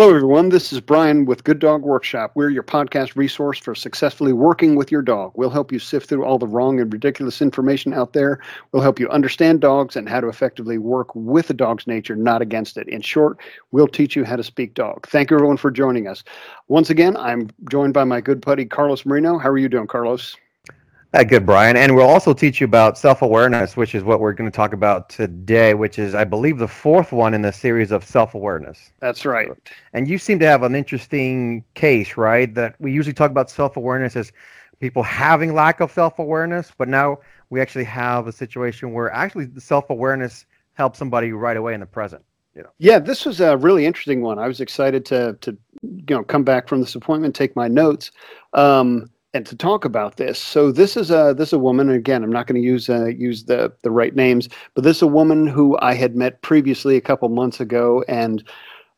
Hello, 0.00 0.14
everyone. 0.14 0.48
This 0.48 0.72
is 0.72 0.80
Brian 0.80 1.26
with 1.26 1.44
Good 1.44 1.58
Dog 1.58 1.82
Workshop. 1.82 2.32
We're 2.34 2.48
your 2.48 2.62
podcast 2.62 3.16
resource 3.16 3.58
for 3.58 3.74
successfully 3.74 4.32
working 4.32 4.74
with 4.74 4.90
your 4.90 5.02
dog. 5.02 5.32
We'll 5.34 5.50
help 5.50 5.70
you 5.70 5.78
sift 5.78 6.08
through 6.08 6.24
all 6.24 6.38
the 6.38 6.46
wrong 6.46 6.80
and 6.80 6.90
ridiculous 6.90 7.42
information 7.42 7.92
out 7.92 8.14
there. 8.14 8.40
We'll 8.72 8.82
help 8.82 8.98
you 8.98 9.10
understand 9.10 9.60
dogs 9.60 9.96
and 9.96 10.08
how 10.08 10.22
to 10.22 10.28
effectively 10.28 10.78
work 10.78 11.14
with 11.14 11.50
a 11.50 11.52
dog's 11.52 11.86
nature, 11.86 12.16
not 12.16 12.40
against 12.40 12.78
it. 12.78 12.88
In 12.88 13.02
short, 13.02 13.40
we'll 13.72 13.86
teach 13.86 14.16
you 14.16 14.24
how 14.24 14.36
to 14.36 14.42
speak 14.42 14.72
dog. 14.72 15.06
Thank 15.06 15.30
you, 15.30 15.36
everyone, 15.36 15.58
for 15.58 15.70
joining 15.70 16.08
us. 16.08 16.24
Once 16.68 16.88
again, 16.88 17.14
I'm 17.18 17.50
joined 17.70 17.92
by 17.92 18.04
my 18.04 18.22
good 18.22 18.40
buddy, 18.40 18.64
Carlos 18.64 19.04
Marino. 19.04 19.36
How 19.36 19.50
are 19.50 19.58
you 19.58 19.68
doing, 19.68 19.86
Carlos? 19.86 20.34
Uh, 21.12 21.24
good, 21.24 21.44
Brian. 21.44 21.76
And 21.76 21.96
we'll 21.96 22.08
also 22.08 22.32
teach 22.32 22.60
you 22.60 22.66
about 22.66 22.96
self 22.96 23.20
awareness, 23.22 23.76
which 23.76 23.96
is 23.96 24.04
what 24.04 24.20
we're 24.20 24.32
going 24.32 24.48
to 24.48 24.54
talk 24.54 24.72
about 24.72 25.08
today, 25.08 25.74
which 25.74 25.98
is, 25.98 26.14
I 26.14 26.22
believe, 26.22 26.58
the 26.58 26.68
fourth 26.68 27.10
one 27.10 27.34
in 27.34 27.42
the 27.42 27.52
series 27.52 27.90
of 27.90 28.04
self 28.04 28.34
awareness. 28.34 28.92
That's 29.00 29.24
right. 29.24 29.50
And 29.92 30.06
you 30.06 30.18
seem 30.18 30.38
to 30.38 30.46
have 30.46 30.62
an 30.62 30.76
interesting 30.76 31.64
case, 31.74 32.16
right? 32.16 32.54
That 32.54 32.76
we 32.78 32.92
usually 32.92 33.12
talk 33.12 33.32
about 33.32 33.50
self 33.50 33.76
awareness 33.76 34.14
as 34.14 34.30
people 34.78 35.02
having 35.02 35.52
lack 35.52 35.80
of 35.80 35.90
self 35.90 36.20
awareness, 36.20 36.70
but 36.78 36.88
now 36.88 37.18
we 37.50 37.60
actually 37.60 37.84
have 37.84 38.28
a 38.28 38.32
situation 38.32 38.92
where 38.92 39.10
actually 39.10 39.46
the 39.46 39.60
self 39.60 39.90
awareness 39.90 40.46
helps 40.74 40.96
somebody 40.96 41.32
right 41.32 41.56
away 41.56 41.74
in 41.74 41.80
the 41.80 41.86
present. 41.86 42.24
You 42.54 42.62
know. 42.62 42.70
Yeah, 42.78 43.00
this 43.00 43.26
was 43.26 43.40
a 43.40 43.56
really 43.56 43.84
interesting 43.84 44.22
one. 44.22 44.38
I 44.38 44.46
was 44.46 44.60
excited 44.60 45.04
to 45.06 45.36
to 45.40 45.58
you 45.82 46.04
know 46.14 46.22
come 46.22 46.44
back 46.44 46.68
from 46.68 46.80
this 46.80 46.94
appointment, 46.94 47.34
take 47.34 47.56
my 47.56 47.66
notes. 47.66 48.12
Um, 48.52 49.10
and 49.32 49.46
to 49.46 49.56
talk 49.56 49.84
about 49.84 50.16
this. 50.16 50.38
So 50.38 50.72
this 50.72 50.96
is 50.96 51.10
a 51.10 51.34
this 51.36 51.50
is 51.50 51.52
a 51.54 51.58
woman. 51.58 51.90
Again, 51.90 52.22
I'm 52.22 52.32
not 52.32 52.46
going 52.46 52.60
to 52.60 52.66
use 52.66 52.88
uh, 52.88 53.06
use 53.06 53.44
the 53.44 53.72
the 53.82 53.90
right 53.90 54.14
names, 54.14 54.48
but 54.74 54.84
this 54.84 54.98
is 54.98 55.02
a 55.02 55.06
woman 55.06 55.46
who 55.46 55.78
I 55.80 55.94
had 55.94 56.16
met 56.16 56.42
previously 56.42 56.96
a 56.96 57.00
couple 57.00 57.28
months 57.28 57.60
ago, 57.60 58.04
and 58.08 58.42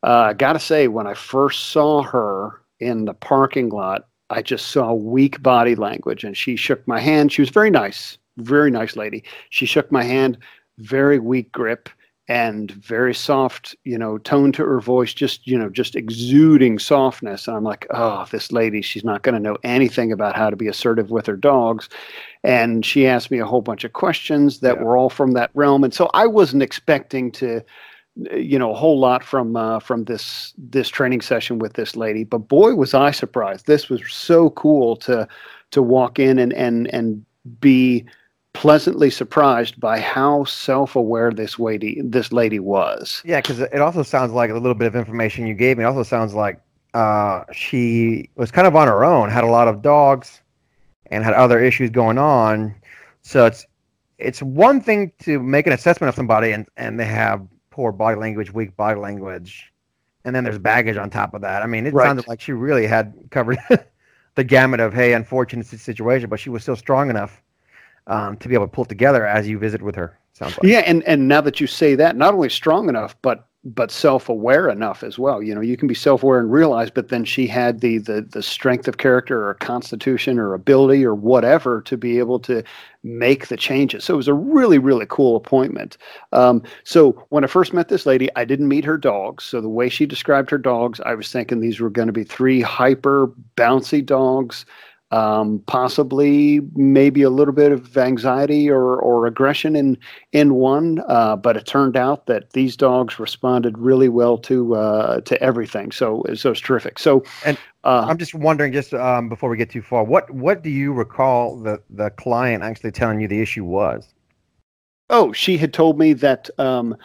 uh, 0.03 0.29
I 0.29 0.33
got 0.33 0.53
to 0.53 0.59
say, 0.59 0.87
when 0.87 1.07
I 1.07 1.13
first 1.13 1.69
saw 1.69 2.01
her 2.03 2.61
in 2.79 3.05
the 3.05 3.13
parking 3.13 3.69
lot, 3.69 4.07
I 4.29 4.41
just 4.41 4.67
saw 4.67 4.93
weak 4.93 5.41
body 5.41 5.75
language, 5.75 6.23
and 6.23 6.35
she 6.35 6.55
shook 6.55 6.85
my 6.87 6.99
hand. 6.99 7.31
She 7.31 7.41
was 7.41 7.49
very 7.49 7.69
nice, 7.69 8.17
very 8.37 8.71
nice 8.71 8.95
lady. 8.95 9.23
She 9.49 9.65
shook 9.65 9.91
my 9.91 10.03
hand, 10.03 10.37
very 10.79 11.19
weak 11.19 11.51
grip 11.51 11.89
and 12.29 12.71
very 12.71 13.13
soft, 13.13 13.75
you 13.83 13.97
know, 13.97 14.17
tone 14.17 14.53
to 14.53 14.63
her 14.63 14.79
voice, 14.79 15.13
just, 15.13 15.45
you 15.45 15.57
know, 15.57 15.69
just 15.69 15.95
exuding 15.95 16.79
softness. 16.79 17.47
And 17.47 17.57
I'm 17.57 17.65
like, 17.65 17.85
oh, 17.89 18.25
this 18.31 18.51
lady, 18.51 18.81
she's 18.81 19.03
not 19.03 19.23
going 19.23 19.35
to 19.35 19.41
know 19.41 19.57
anything 19.63 20.11
about 20.11 20.35
how 20.35 20.49
to 20.49 20.55
be 20.55 20.67
assertive 20.67 21.11
with 21.11 21.25
her 21.25 21.35
dogs. 21.35 21.89
And 22.43 22.85
she 22.85 23.07
asked 23.07 23.29
me 23.29 23.39
a 23.39 23.45
whole 23.45 23.61
bunch 23.61 23.83
of 23.83 23.91
questions 23.91 24.61
that 24.61 24.77
yeah. 24.77 24.83
were 24.83 24.95
all 24.95 25.09
from 25.09 25.33
that 25.33 25.51
realm. 25.53 25.83
And 25.83 25.93
so 25.93 26.09
I 26.13 26.27
wasn't 26.27 26.63
expecting 26.63 27.29
to, 27.33 27.61
you 28.31 28.57
know, 28.57 28.71
a 28.71 28.75
whole 28.75 28.99
lot 28.99 29.23
from 29.23 29.55
uh, 29.55 29.79
from 29.79 30.05
this 30.05 30.53
this 30.57 30.87
training 30.87 31.21
session 31.21 31.59
with 31.59 31.73
this 31.73 31.95
lady. 31.95 32.23
But 32.23 32.47
boy, 32.47 32.75
was 32.75 32.93
I 32.93 33.11
surprised! 33.11 33.65
This 33.65 33.89
was 33.89 34.01
so 34.13 34.51
cool 34.51 34.95
to 34.97 35.27
to 35.71 35.81
walk 35.81 36.19
in 36.19 36.37
and 36.37 36.53
and 36.53 36.93
and 36.93 37.25
be 37.59 38.05
pleasantly 38.53 39.09
surprised 39.09 39.79
by 39.79 39.99
how 39.99 40.43
self-aware 40.45 41.31
this 41.31 41.59
lady 41.59 42.01
this 42.03 42.31
lady 42.31 42.59
was. 42.59 43.21
Yeah, 43.25 43.41
because 43.41 43.59
it 43.59 43.81
also 43.81 44.03
sounds 44.03 44.31
like 44.31 44.49
a 44.49 44.53
little 44.53 44.75
bit 44.75 44.87
of 44.87 44.95
information 44.95 45.47
you 45.47 45.53
gave 45.53 45.77
me. 45.77 45.83
It 45.83 45.87
also 45.87 46.03
sounds 46.03 46.33
like 46.33 46.59
uh, 46.93 47.43
she 47.51 48.29
was 48.35 48.51
kind 48.51 48.67
of 48.67 48.75
on 48.75 48.87
her 48.87 49.03
own, 49.03 49.29
had 49.29 49.43
a 49.43 49.47
lot 49.47 49.67
of 49.67 49.81
dogs, 49.81 50.41
and 51.07 51.23
had 51.23 51.33
other 51.33 51.59
issues 51.59 51.89
going 51.89 52.17
on. 52.17 52.75
So 53.23 53.45
it's 53.45 53.65
it's 54.19 54.41
one 54.41 54.79
thing 54.79 55.11
to 55.23 55.39
make 55.39 55.67
an 55.67 55.73
assessment 55.73 56.09
of 56.09 56.15
somebody 56.15 56.51
and 56.51 56.67
and 56.77 56.99
they 56.99 57.05
have 57.05 57.45
poor 57.71 57.91
body 57.91 58.17
language, 58.17 58.53
weak 58.53 58.77
body 58.77 58.99
language, 58.99 59.73
and 60.25 60.35
then 60.35 60.43
there's 60.43 60.59
baggage 60.59 60.97
on 60.97 61.09
top 61.09 61.33
of 61.33 61.41
that. 61.41 61.63
I 61.63 61.65
mean, 61.65 61.87
it 61.87 61.93
right. 61.93 62.05
sounded 62.05 62.27
like 62.27 62.39
she 62.39 62.51
really 62.51 62.85
had 62.85 63.13
covered 63.31 63.57
the 64.35 64.43
gamut 64.43 64.79
of 64.79 64.93
hey, 64.93 65.13
unfortunate 65.13 65.65
situation, 65.65 66.29
but 66.29 66.39
she 66.39 66.51
was 66.51 66.61
still 66.61 66.75
strong 66.75 67.09
enough 67.09 67.41
um, 68.07 68.37
to 68.37 68.47
be 68.47 68.55
able 68.55 68.65
to 68.65 68.71
pull 68.71 68.85
it 68.85 68.89
together 68.89 69.25
as 69.25 69.47
you 69.47 69.57
visit 69.57 69.81
with 69.81 69.95
her. 69.95 70.17
Sounds 70.33 70.57
like. 70.57 70.63
Yeah, 70.63 70.79
and 70.79 71.03
and 71.03 71.27
now 71.27 71.41
that 71.41 71.59
you 71.59 71.67
say 71.67 71.95
that, 71.95 72.15
not 72.15 72.33
only 72.33 72.49
strong 72.49 72.89
enough, 72.89 73.15
but 73.21 73.47
but 73.65 73.91
self-aware 73.91 74.67
enough 74.67 75.03
as 75.03 75.17
well. 75.17 75.41
You 75.41 75.55
know, 75.55 75.61
you 75.61 75.77
can 75.77 75.87
be 75.87 75.93
self-aware 75.93 76.37
and 76.37 76.51
realize, 76.51 76.89
but 76.89 77.07
then 77.07 77.23
she 77.23 77.47
had 77.47 77.79
the 77.79 77.99
the 77.99 78.21
the 78.21 78.43
strength 78.43 78.87
of 78.87 78.97
character 78.97 79.47
or 79.47 79.53
constitution 79.53 80.37
or 80.37 80.53
ability 80.53 81.05
or 81.05 81.15
whatever 81.15 81.81
to 81.83 81.95
be 81.95 82.19
able 82.19 82.39
to 82.39 82.63
make 83.03 83.47
the 83.47 83.55
changes. 83.55 84.03
So 84.03 84.15
it 84.15 84.17
was 84.17 84.27
a 84.27 84.33
really 84.33 84.79
really 84.79 85.05
cool 85.07 85.35
appointment. 85.35 85.97
Um, 86.31 86.63
so 86.83 87.11
when 87.29 87.43
I 87.43 87.47
first 87.47 87.73
met 87.73 87.87
this 87.87 88.05
lady, 88.05 88.27
I 88.35 88.43
didn't 88.43 88.67
meet 88.67 88.85
her 88.85 88.97
dogs. 88.97 89.45
So 89.45 89.61
the 89.61 89.69
way 89.69 89.87
she 89.87 90.05
described 90.05 90.49
her 90.49 90.57
dogs, 90.57 90.99
I 91.05 91.13
was 91.15 91.31
thinking 91.31 91.59
these 91.59 91.79
were 91.79 91.89
going 91.89 92.07
to 92.07 92.13
be 92.13 92.23
three 92.23 92.59
hyper 92.59 93.31
bouncy 93.55 94.05
dogs 94.05 94.65
um, 95.13 95.59
possibly 95.67 96.59
maybe 96.73 97.21
a 97.21 97.29
little 97.29 97.53
bit 97.53 97.71
of 97.71 97.95
anxiety 97.95 98.67
or, 98.67 98.97
or 98.97 99.27
aggression 99.27 99.75
in 99.75 99.95
in 100.31 100.55
one, 100.55 101.03
uh, 101.07 101.35
but 101.35 101.55
it 101.55 101.67
turned 101.67 101.95
out 101.95 102.25
that 102.25 102.49
these 102.53 102.75
dogs 102.75 103.19
responded 103.19 103.77
really 103.77 104.09
well 104.09 104.39
to 104.39 104.73
uh, 104.73 105.21
to 105.21 105.39
everything. 105.39 105.91
So 105.91 106.23
so 106.33 106.49
it's 106.49 106.59
terrific. 106.59 106.97
So 106.97 107.23
and 107.45 107.59
uh, 107.83 108.07
I'm 108.09 108.17
just 108.17 108.33
wondering, 108.33 108.73
just 108.73 108.91
um, 108.95 109.29
before 109.29 109.51
we 109.51 109.57
get 109.57 109.69
too 109.69 109.83
far, 109.83 110.03
what 110.03 110.31
what 110.31 110.63
do 110.63 110.71
you 110.71 110.91
recall 110.91 111.57
the 111.57 111.79
the 111.91 112.09
client 112.09 112.63
actually 112.63 112.91
telling 112.91 113.19
you 113.19 113.27
the 113.27 113.41
issue 113.41 113.65
was? 113.65 114.11
Oh, 115.11 115.31
she 115.31 115.57
had 115.57 115.73
told 115.73 115.99
me 115.99 116.13
that. 116.13 116.49
Um, 116.59 116.97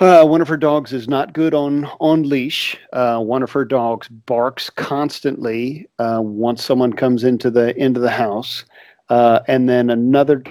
uh, 0.00 0.24
one 0.24 0.40
of 0.40 0.48
her 0.48 0.56
dogs 0.56 0.92
is 0.92 1.08
not 1.08 1.32
good 1.32 1.54
on 1.54 1.84
on 2.00 2.22
leash. 2.22 2.76
Uh, 2.92 3.20
one 3.20 3.42
of 3.42 3.50
her 3.52 3.64
dogs 3.64 4.08
barks 4.08 4.70
constantly 4.70 5.88
uh, 5.98 6.20
once 6.22 6.64
someone 6.64 6.92
comes 6.92 7.24
into 7.24 7.50
the 7.50 7.76
into 7.76 8.00
the 8.00 8.10
house, 8.10 8.64
uh, 9.10 9.40
and 9.48 9.68
then 9.68 9.90
another 9.90 10.42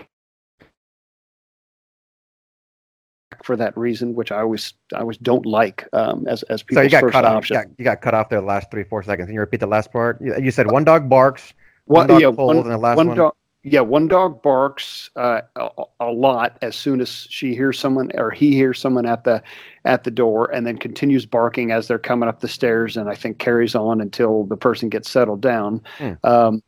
for 3.43 3.55
that 3.55 3.75
reason, 3.77 4.13
which 4.13 4.31
I 4.31 4.41
always 4.41 4.73
I 4.93 4.99
always 4.99 5.17
don't 5.17 5.45
like 5.45 5.87
um, 5.93 6.27
as 6.27 6.43
as 6.43 6.61
people's 6.61 6.91
so 6.91 6.97
you 6.97 7.01
got 7.01 7.11
cut. 7.11 7.25
Off, 7.25 7.49
you, 7.49 7.55
got, 7.55 7.65
you 7.77 7.83
got 7.83 8.01
cut 8.01 8.13
off 8.13 8.29
there 8.29 8.39
the 8.39 8.45
last 8.45 8.69
three 8.71 8.83
four 8.83 9.03
seconds. 9.03 9.27
Can 9.27 9.33
you 9.33 9.39
repeat 9.39 9.59
the 9.59 9.67
last 9.67 9.91
part? 9.91 10.21
You, 10.21 10.35
you 10.39 10.51
said 10.51 10.69
one 10.69 10.83
dog 10.83 11.09
barks, 11.09 11.53
one, 11.85 12.01
one 12.01 12.07
dog 12.07 12.21
yeah, 12.21 12.31
pulls, 12.31 12.55
one, 12.55 12.57
and 12.57 12.71
the 12.71 12.77
last 12.77 12.97
one. 12.97 13.07
one 13.07 13.17
dog, 13.17 13.33
yeah, 13.63 13.81
one 13.81 14.07
dog 14.07 14.41
barks 14.41 15.11
uh, 15.15 15.41
a, 15.55 15.69
a, 15.99 16.11
lot 16.11 16.57
as 16.63 16.75
soon 16.75 16.99
as 16.99 17.27
she 17.29 17.53
hears 17.53 17.77
someone 17.77 18.09
or 18.15 18.31
he 18.31 18.53
hears 18.53 18.79
someone 18.79 19.05
at 19.05 19.23
the 19.23 19.43
at 19.85 20.03
the 20.03 20.11
door, 20.11 20.51
and 20.51 20.65
then 20.65 20.77
continues 20.77 21.27
barking 21.27 21.71
as 21.71 21.87
they're 21.87 21.99
coming 21.99 22.27
up 22.27 22.39
the 22.39 22.47
stairs, 22.47 22.97
and 22.97 23.07
I 23.07 23.13
think 23.13 23.37
carries 23.37 23.75
on 23.75 24.01
until 24.01 24.45
the 24.45 24.57
person 24.57 24.89
gets 24.89 25.11
settled 25.11 25.41
down. 25.41 25.81
Hmm. 25.97 26.13
Um, 26.23 26.63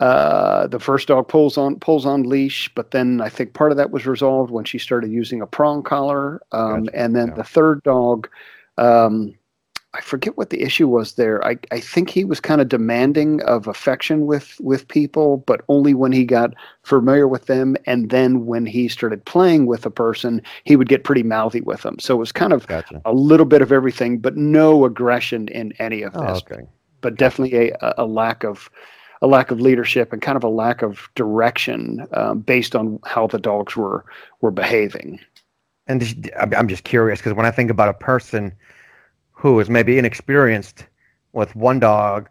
uh, 0.00 0.66
the 0.66 0.80
first 0.80 1.08
dog 1.08 1.28
pulls 1.28 1.56
on 1.56 1.78
pulls 1.80 2.04
on 2.04 2.24
leash, 2.24 2.70
but 2.74 2.90
then 2.90 3.22
I 3.22 3.30
think 3.30 3.54
part 3.54 3.70
of 3.70 3.78
that 3.78 3.90
was 3.90 4.06
resolved 4.06 4.50
when 4.50 4.66
she 4.66 4.78
started 4.78 5.10
using 5.10 5.40
a 5.40 5.46
prong 5.46 5.82
collar, 5.82 6.42
um, 6.52 6.84
gotcha. 6.84 6.98
and 6.98 7.16
then 7.16 7.28
yeah. 7.28 7.34
the 7.34 7.44
third 7.44 7.82
dog. 7.84 8.28
Um, 8.76 9.34
I 9.94 10.00
forget 10.00 10.36
what 10.36 10.50
the 10.50 10.62
issue 10.62 10.88
was 10.88 11.12
there. 11.12 11.44
I, 11.46 11.56
I 11.70 11.78
think 11.78 12.10
he 12.10 12.24
was 12.24 12.40
kind 12.40 12.60
of 12.60 12.68
demanding 12.68 13.40
of 13.42 13.68
affection 13.68 14.26
with 14.26 14.56
with 14.60 14.88
people, 14.88 15.38
but 15.38 15.62
only 15.68 15.94
when 15.94 16.10
he 16.10 16.24
got 16.24 16.52
familiar 16.82 17.28
with 17.28 17.46
them, 17.46 17.76
and 17.86 18.10
then 18.10 18.44
when 18.44 18.66
he 18.66 18.88
started 18.88 19.24
playing 19.24 19.66
with 19.66 19.86
a 19.86 19.90
person, 19.90 20.42
he 20.64 20.74
would 20.74 20.88
get 20.88 21.04
pretty 21.04 21.22
mouthy 21.22 21.60
with 21.60 21.82
them. 21.82 21.98
So 22.00 22.14
it 22.14 22.18
was 22.18 22.32
kind 22.32 22.52
of 22.52 22.66
gotcha. 22.66 23.00
a 23.04 23.12
little 23.12 23.46
bit 23.46 23.62
of 23.62 23.70
everything, 23.70 24.18
but 24.18 24.36
no 24.36 24.84
aggression 24.84 25.46
in 25.48 25.72
any 25.78 26.02
of 26.02 26.12
this. 26.12 26.22
Oh, 26.24 26.40
okay. 26.52 26.66
But 27.00 27.16
definitely 27.16 27.70
a, 27.70 27.94
a 27.98 28.06
lack 28.06 28.42
of 28.42 28.68
a 29.22 29.28
lack 29.28 29.52
of 29.52 29.60
leadership 29.60 30.12
and 30.12 30.20
kind 30.20 30.36
of 30.36 30.42
a 30.42 30.48
lack 30.48 30.82
of 30.82 31.08
direction 31.14 32.06
um, 32.12 32.40
based 32.40 32.74
on 32.74 32.98
how 33.04 33.28
the 33.28 33.38
dogs 33.38 33.76
were 33.76 34.04
were 34.40 34.50
behaving. 34.50 35.20
And 35.86 36.30
I'm 36.36 36.66
just 36.66 36.84
curious 36.84 37.20
because 37.20 37.34
when 37.34 37.46
I 37.46 37.50
think 37.50 37.70
about 37.70 37.90
a 37.90 37.94
person 37.94 38.54
who 39.34 39.60
is 39.60 39.68
maybe 39.68 39.98
inexperienced 39.98 40.86
with 41.32 41.54
one 41.54 41.78
dog 41.78 42.28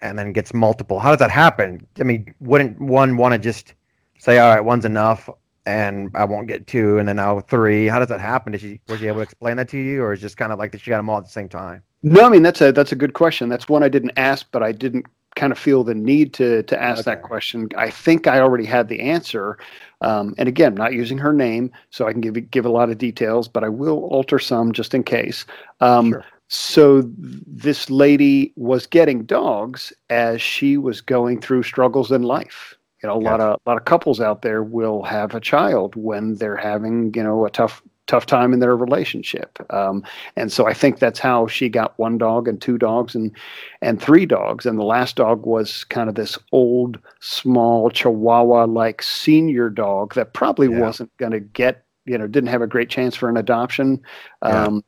and 0.00 0.18
then 0.18 0.32
gets 0.32 0.52
multiple. 0.52 0.98
How 0.98 1.10
does 1.10 1.20
that 1.20 1.30
happen? 1.30 1.86
I 2.00 2.02
mean, 2.02 2.34
wouldn't 2.40 2.80
one 2.80 3.16
want 3.16 3.32
to 3.32 3.38
just 3.38 3.74
say, 4.18 4.38
all 4.38 4.54
right, 4.54 4.60
one's 4.60 4.84
enough 4.84 5.30
and 5.64 6.10
I 6.14 6.24
won't 6.24 6.48
get 6.48 6.66
two 6.66 6.98
and 6.98 7.08
then 7.08 7.16
now 7.16 7.40
three? 7.40 7.86
How 7.86 7.98
does 7.98 8.08
that 8.08 8.20
happen? 8.20 8.52
Did 8.52 8.60
she 8.60 8.80
was 8.88 8.98
she 8.98 9.06
able 9.06 9.18
to 9.18 9.22
explain 9.22 9.56
that 9.58 9.68
to 9.68 9.78
you 9.78 10.02
or 10.02 10.12
is 10.12 10.20
just 10.20 10.36
kind 10.36 10.52
of 10.52 10.58
like 10.58 10.72
that 10.72 10.80
she 10.80 10.90
got 10.90 10.96
them 10.96 11.08
all 11.08 11.18
at 11.18 11.24
the 11.24 11.30
same 11.30 11.48
time? 11.48 11.82
No, 12.02 12.26
I 12.26 12.28
mean 12.28 12.42
that's 12.42 12.60
a 12.60 12.72
that's 12.72 12.92
a 12.92 12.96
good 12.96 13.14
question. 13.14 13.48
That's 13.48 13.68
one 13.68 13.84
I 13.84 13.88
didn't 13.88 14.12
ask, 14.16 14.46
but 14.50 14.62
I 14.62 14.72
didn't 14.72 15.06
kind 15.36 15.52
of 15.52 15.58
feel 15.58 15.84
the 15.84 15.94
need 15.94 16.32
to 16.34 16.62
to 16.64 16.80
ask 16.80 17.00
okay. 17.00 17.12
that 17.12 17.22
question. 17.22 17.68
I 17.76 17.90
think 17.90 18.26
I 18.26 18.40
already 18.40 18.64
had 18.64 18.88
the 18.88 19.00
answer. 19.00 19.58
Um, 20.00 20.34
and 20.36 20.48
again, 20.48 20.74
not 20.74 20.92
using 20.92 21.18
her 21.18 21.32
name, 21.32 21.70
so 21.90 22.06
I 22.06 22.12
can 22.12 22.20
give 22.20 22.50
give 22.50 22.66
a 22.66 22.70
lot 22.70 22.90
of 22.90 22.98
details, 22.98 23.48
but 23.48 23.64
I 23.64 23.68
will 23.68 24.04
alter 24.04 24.38
some 24.38 24.72
just 24.72 24.94
in 24.94 25.04
case. 25.04 25.44
Um, 25.80 26.10
sure. 26.10 26.24
So 26.48 27.02
this 27.16 27.88
lady 27.88 28.52
was 28.56 28.86
getting 28.86 29.24
dogs 29.24 29.90
as 30.10 30.42
she 30.42 30.76
was 30.76 31.00
going 31.00 31.40
through 31.40 31.62
struggles 31.62 32.12
in 32.12 32.24
life. 32.24 32.76
You 33.02 33.08
know, 33.08 33.16
a 33.16 33.18
lot 33.18 33.40
of 33.40 33.58
a 33.64 33.70
lot 33.70 33.78
of 33.78 33.84
couples 33.84 34.20
out 34.20 34.42
there 34.42 34.62
will 34.62 35.02
have 35.02 35.34
a 35.34 35.40
child 35.40 35.96
when 35.96 36.34
they're 36.36 36.56
having 36.56 37.12
you 37.14 37.22
know 37.22 37.46
a 37.46 37.50
tough 37.50 37.82
tough 38.12 38.26
time 38.26 38.52
in 38.52 38.60
their 38.60 38.76
relationship. 38.76 39.58
Um, 39.70 40.04
and 40.36 40.52
so 40.52 40.66
I 40.66 40.74
think 40.74 40.98
that's 40.98 41.18
how 41.18 41.46
she 41.46 41.70
got 41.70 41.98
one 41.98 42.18
dog 42.18 42.46
and 42.46 42.60
two 42.60 42.76
dogs 42.76 43.14
and 43.14 43.34
and 43.80 44.02
three 44.02 44.26
dogs. 44.26 44.66
And 44.66 44.78
the 44.78 44.84
last 44.84 45.16
dog 45.16 45.46
was 45.46 45.84
kind 45.84 46.10
of 46.10 46.14
this 46.14 46.38
old, 46.52 46.98
small 47.20 47.88
Chihuahua 47.88 48.66
like 48.66 49.00
senior 49.00 49.70
dog 49.70 50.14
that 50.14 50.34
probably 50.34 50.68
yeah. 50.68 50.80
wasn't 50.80 51.16
going 51.16 51.32
to 51.32 51.40
get 51.40 51.86
you 52.04 52.18
know 52.18 52.26
didn't 52.26 52.50
have 52.50 52.60
a 52.60 52.66
great 52.66 52.90
chance 52.90 53.16
for 53.16 53.30
an 53.30 53.38
adoption. 53.38 54.02
Um, 54.42 54.74
yeah. 54.74 54.80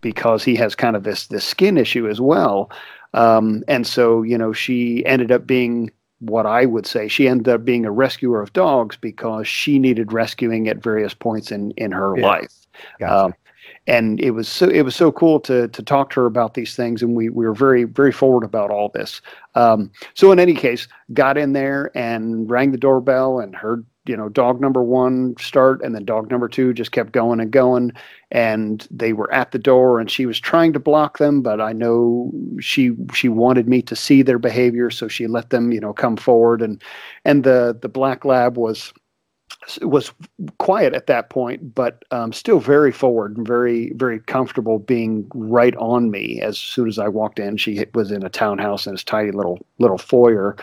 Because 0.00 0.44
he 0.44 0.54
has 0.54 0.76
kind 0.76 0.94
of 0.94 1.02
this 1.02 1.26
this 1.26 1.44
skin 1.44 1.76
issue 1.76 2.08
as 2.08 2.20
well, 2.20 2.70
um, 3.14 3.64
and 3.66 3.84
so 3.84 4.22
you 4.22 4.38
know 4.38 4.52
she 4.52 5.04
ended 5.04 5.32
up 5.32 5.44
being 5.48 5.90
what 6.20 6.46
I 6.46 6.66
would 6.66 6.86
say. 6.86 7.08
She 7.08 7.26
ended 7.26 7.48
up 7.48 7.64
being 7.64 7.84
a 7.84 7.90
rescuer 7.90 8.40
of 8.40 8.52
dogs 8.52 8.96
because 8.96 9.48
she 9.48 9.80
needed 9.80 10.12
rescuing 10.12 10.68
at 10.68 10.76
various 10.76 11.14
points 11.14 11.50
in 11.50 11.72
in 11.72 11.90
her 11.90 12.16
yeah. 12.16 12.26
life. 12.26 12.57
Gotcha. 12.98 13.26
Um, 13.26 13.34
and 13.86 14.20
it 14.20 14.30
was 14.30 14.48
so 14.48 14.68
it 14.68 14.82
was 14.82 14.94
so 14.94 15.10
cool 15.12 15.40
to 15.40 15.68
to 15.68 15.82
talk 15.82 16.10
to 16.10 16.20
her 16.20 16.26
about 16.26 16.54
these 16.54 16.74
things, 16.74 17.02
and 17.02 17.14
we 17.14 17.28
we 17.28 17.46
were 17.46 17.54
very 17.54 17.84
very 17.84 18.12
forward 18.12 18.44
about 18.44 18.70
all 18.70 18.90
this. 18.90 19.20
Um, 19.54 19.90
so 20.14 20.30
in 20.32 20.38
any 20.38 20.54
case, 20.54 20.88
got 21.12 21.38
in 21.38 21.52
there 21.52 21.90
and 21.96 22.50
rang 22.50 22.70
the 22.70 22.78
doorbell 22.78 23.40
and 23.40 23.54
heard 23.54 23.84
you 24.08 24.16
know 24.16 24.28
dog 24.28 24.60
number 24.60 24.82
one 24.82 25.34
start 25.38 25.82
and 25.82 25.94
then 25.94 26.04
dog 26.04 26.30
number 26.30 26.48
two 26.48 26.72
just 26.72 26.92
kept 26.92 27.12
going 27.12 27.40
and 27.40 27.50
going 27.50 27.92
and 28.30 28.88
they 28.90 29.12
were 29.12 29.32
at 29.32 29.52
the 29.52 29.58
door 29.58 30.00
and 30.00 30.10
she 30.10 30.24
was 30.24 30.40
trying 30.40 30.72
to 30.72 30.78
block 30.78 31.18
them 31.18 31.42
but 31.42 31.60
i 31.60 31.72
know 31.72 32.32
she 32.58 32.92
she 33.12 33.28
wanted 33.28 33.68
me 33.68 33.82
to 33.82 33.94
see 33.94 34.22
their 34.22 34.38
behavior 34.38 34.90
so 34.90 35.06
she 35.06 35.26
let 35.26 35.50
them 35.50 35.70
you 35.72 35.78
know 35.78 35.92
come 35.92 36.16
forward 36.16 36.62
and 36.62 36.82
and 37.26 37.44
the 37.44 37.78
the 37.82 37.88
black 37.88 38.24
lab 38.24 38.56
was 38.56 38.92
was 39.82 40.12
quiet 40.58 40.94
at 40.94 41.06
that 41.06 41.30
point, 41.30 41.74
but 41.74 42.04
um, 42.10 42.32
still 42.32 42.60
very 42.60 42.92
forward 42.92 43.36
and 43.36 43.46
very 43.46 43.92
very 43.94 44.20
comfortable 44.20 44.78
being 44.78 45.26
right 45.34 45.76
on 45.76 46.10
me. 46.10 46.40
As 46.40 46.58
soon 46.58 46.88
as 46.88 46.98
I 46.98 47.08
walked 47.08 47.38
in, 47.38 47.56
she 47.56 47.84
was 47.94 48.10
in 48.10 48.24
a 48.24 48.30
townhouse 48.30 48.86
in 48.86 48.94
this 48.94 49.04
tiny 49.04 49.30
little 49.30 49.58
little 49.78 49.98
foyer, 49.98 50.56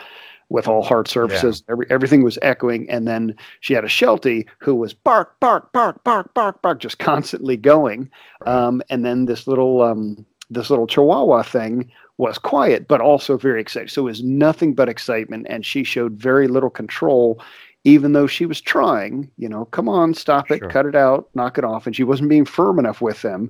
with 0.49 0.67
all 0.67 0.83
hard 0.83 1.07
surfaces. 1.07 1.63
Yeah. 1.67 1.73
Every, 1.73 1.87
everything 1.89 2.23
was 2.23 2.37
echoing. 2.41 2.89
And 2.89 3.07
then 3.07 3.35
she 3.61 3.73
had 3.73 3.83
a 3.83 3.89
Sheltie 3.89 4.45
who 4.59 4.75
was 4.75 4.93
bark, 4.93 5.39
bark, 5.39 5.71
bark, 5.71 6.03
bark, 6.03 6.33
bark, 6.33 6.61
bark, 6.61 6.79
just 6.79 6.99
constantly 6.99 7.57
going. 7.57 8.09
Um, 8.45 8.81
and 8.89 9.03
then 9.05 9.25
this 9.25 9.47
little 9.47 9.81
um, 9.81 10.25
this 10.49 10.69
little 10.69 10.87
Chihuahua 10.87 11.43
thing 11.43 11.91
was 12.17 12.37
quiet, 12.37 12.87
but 12.87 13.01
also 13.01 13.37
very 13.37 13.59
excited. 13.59 13.89
So 13.89 14.03
it 14.03 14.05
was 14.05 14.23
nothing 14.23 14.73
but 14.73 14.87
excitement, 14.87 15.47
and 15.49 15.65
she 15.65 15.83
showed 15.83 16.13
very 16.13 16.47
little 16.47 16.69
control. 16.69 17.41
Even 17.85 18.13
though 18.13 18.27
she 18.27 18.45
was 18.45 18.59
trying, 18.59 19.31
you 19.37 19.47
know, 19.47 19.65
come 19.65 19.87
on, 19.87 20.13
stop 20.13 20.51
it, 20.51 20.59
sure. 20.59 20.69
cut 20.69 20.85
it 20.85 20.95
out, 20.95 21.29
knock 21.35 21.57
it 21.57 21.63
off, 21.63 21.85
and 21.85 21.95
she 21.95 22.03
wasn't 22.03 22.29
being 22.29 22.45
firm 22.45 22.79
enough 22.79 22.99
with 22.99 23.21
them. 23.21 23.49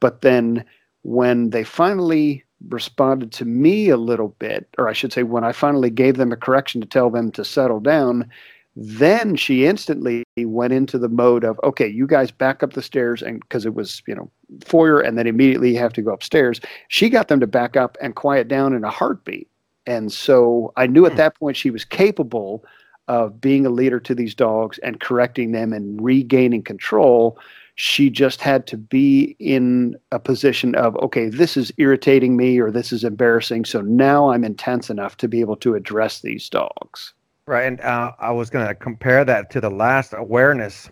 But 0.00 0.22
then 0.22 0.64
when 1.02 1.50
they 1.50 1.64
finally 1.64 2.44
responded 2.68 3.30
to 3.32 3.44
me 3.44 3.90
a 3.90 3.96
little 3.96 4.28
bit, 4.38 4.68
or 4.78 4.88
I 4.88 4.94
should 4.94 5.12
say, 5.12 5.22
when 5.22 5.44
I 5.44 5.52
finally 5.52 5.90
gave 5.90 6.16
them 6.16 6.32
a 6.32 6.36
correction 6.36 6.80
to 6.80 6.86
tell 6.86 7.10
them 7.10 7.30
to 7.32 7.44
settle 7.44 7.80
down, 7.80 8.28
then 8.76 9.36
she 9.36 9.66
instantly 9.66 10.24
went 10.36 10.72
into 10.72 10.98
the 10.98 11.08
mode 11.08 11.44
of, 11.44 11.60
okay, 11.62 11.86
you 11.86 12.06
guys 12.06 12.30
back 12.30 12.62
up 12.62 12.72
the 12.72 12.82
stairs, 12.82 13.22
and 13.22 13.40
because 13.40 13.64
it 13.64 13.74
was, 13.74 14.02
you 14.06 14.14
know, 14.14 14.30
foyer, 14.64 15.00
and 15.00 15.16
then 15.16 15.26
immediately 15.26 15.72
you 15.72 15.78
have 15.78 15.92
to 15.92 16.02
go 16.02 16.12
upstairs. 16.12 16.60
She 16.88 17.08
got 17.08 17.28
them 17.28 17.40
to 17.40 17.46
back 17.46 17.76
up 17.76 17.96
and 18.00 18.16
quiet 18.16 18.48
down 18.48 18.72
in 18.72 18.82
a 18.82 18.90
heartbeat. 18.90 19.48
And 19.86 20.12
so 20.12 20.72
I 20.76 20.86
knew 20.86 21.06
at 21.06 21.12
hmm. 21.12 21.18
that 21.18 21.38
point 21.38 21.56
she 21.56 21.70
was 21.70 21.84
capable 21.84 22.64
of 23.08 23.40
being 23.40 23.66
a 23.66 23.70
leader 23.70 24.00
to 24.00 24.14
these 24.14 24.34
dogs 24.34 24.78
and 24.78 25.00
correcting 25.00 25.52
them 25.52 25.72
and 25.72 26.02
regaining 26.02 26.62
control 26.62 27.38
she 27.76 28.08
just 28.08 28.40
had 28.40 28.66
to 28.68 28.76
be 28.76 29.34
in 29.40 29.96
a 30.12 30.18
position 30.18 30.74
of 30.76 30.96
okay 30.96 31.28
this 31.28 31.56
is 31.56 31.72
irritating 31.76 32.36
me 32.36 32.58
or 32.58 32.70
this 32.70 32.92
is 32.92 33.04
embarrassing 33.04 33.64
so 33.64 33.80
now 33.80 34.30
i'm 34.30 34.44
intense 34.44 34.90
enough 34.90 35.16
to 35.16 35.28
be 35.28 35.40
able 35.40 35.56
to 35.56 35.74
address 35.74 36.20
these 36.20 36.48
dogs. 36.48 37.14
Right 37.46 37.64
and 37.64 37.80
uh, 37.80 38.12
i 38.20 38.30
was 38.30 38.48
going 38.48 38.66
to 38.66 38.74
compare 38.74 39.24
that 39.24 39.50
to 39.50 39.60
the 39.60 39.70
last 39.70 40.14
awareness 40.16 40.88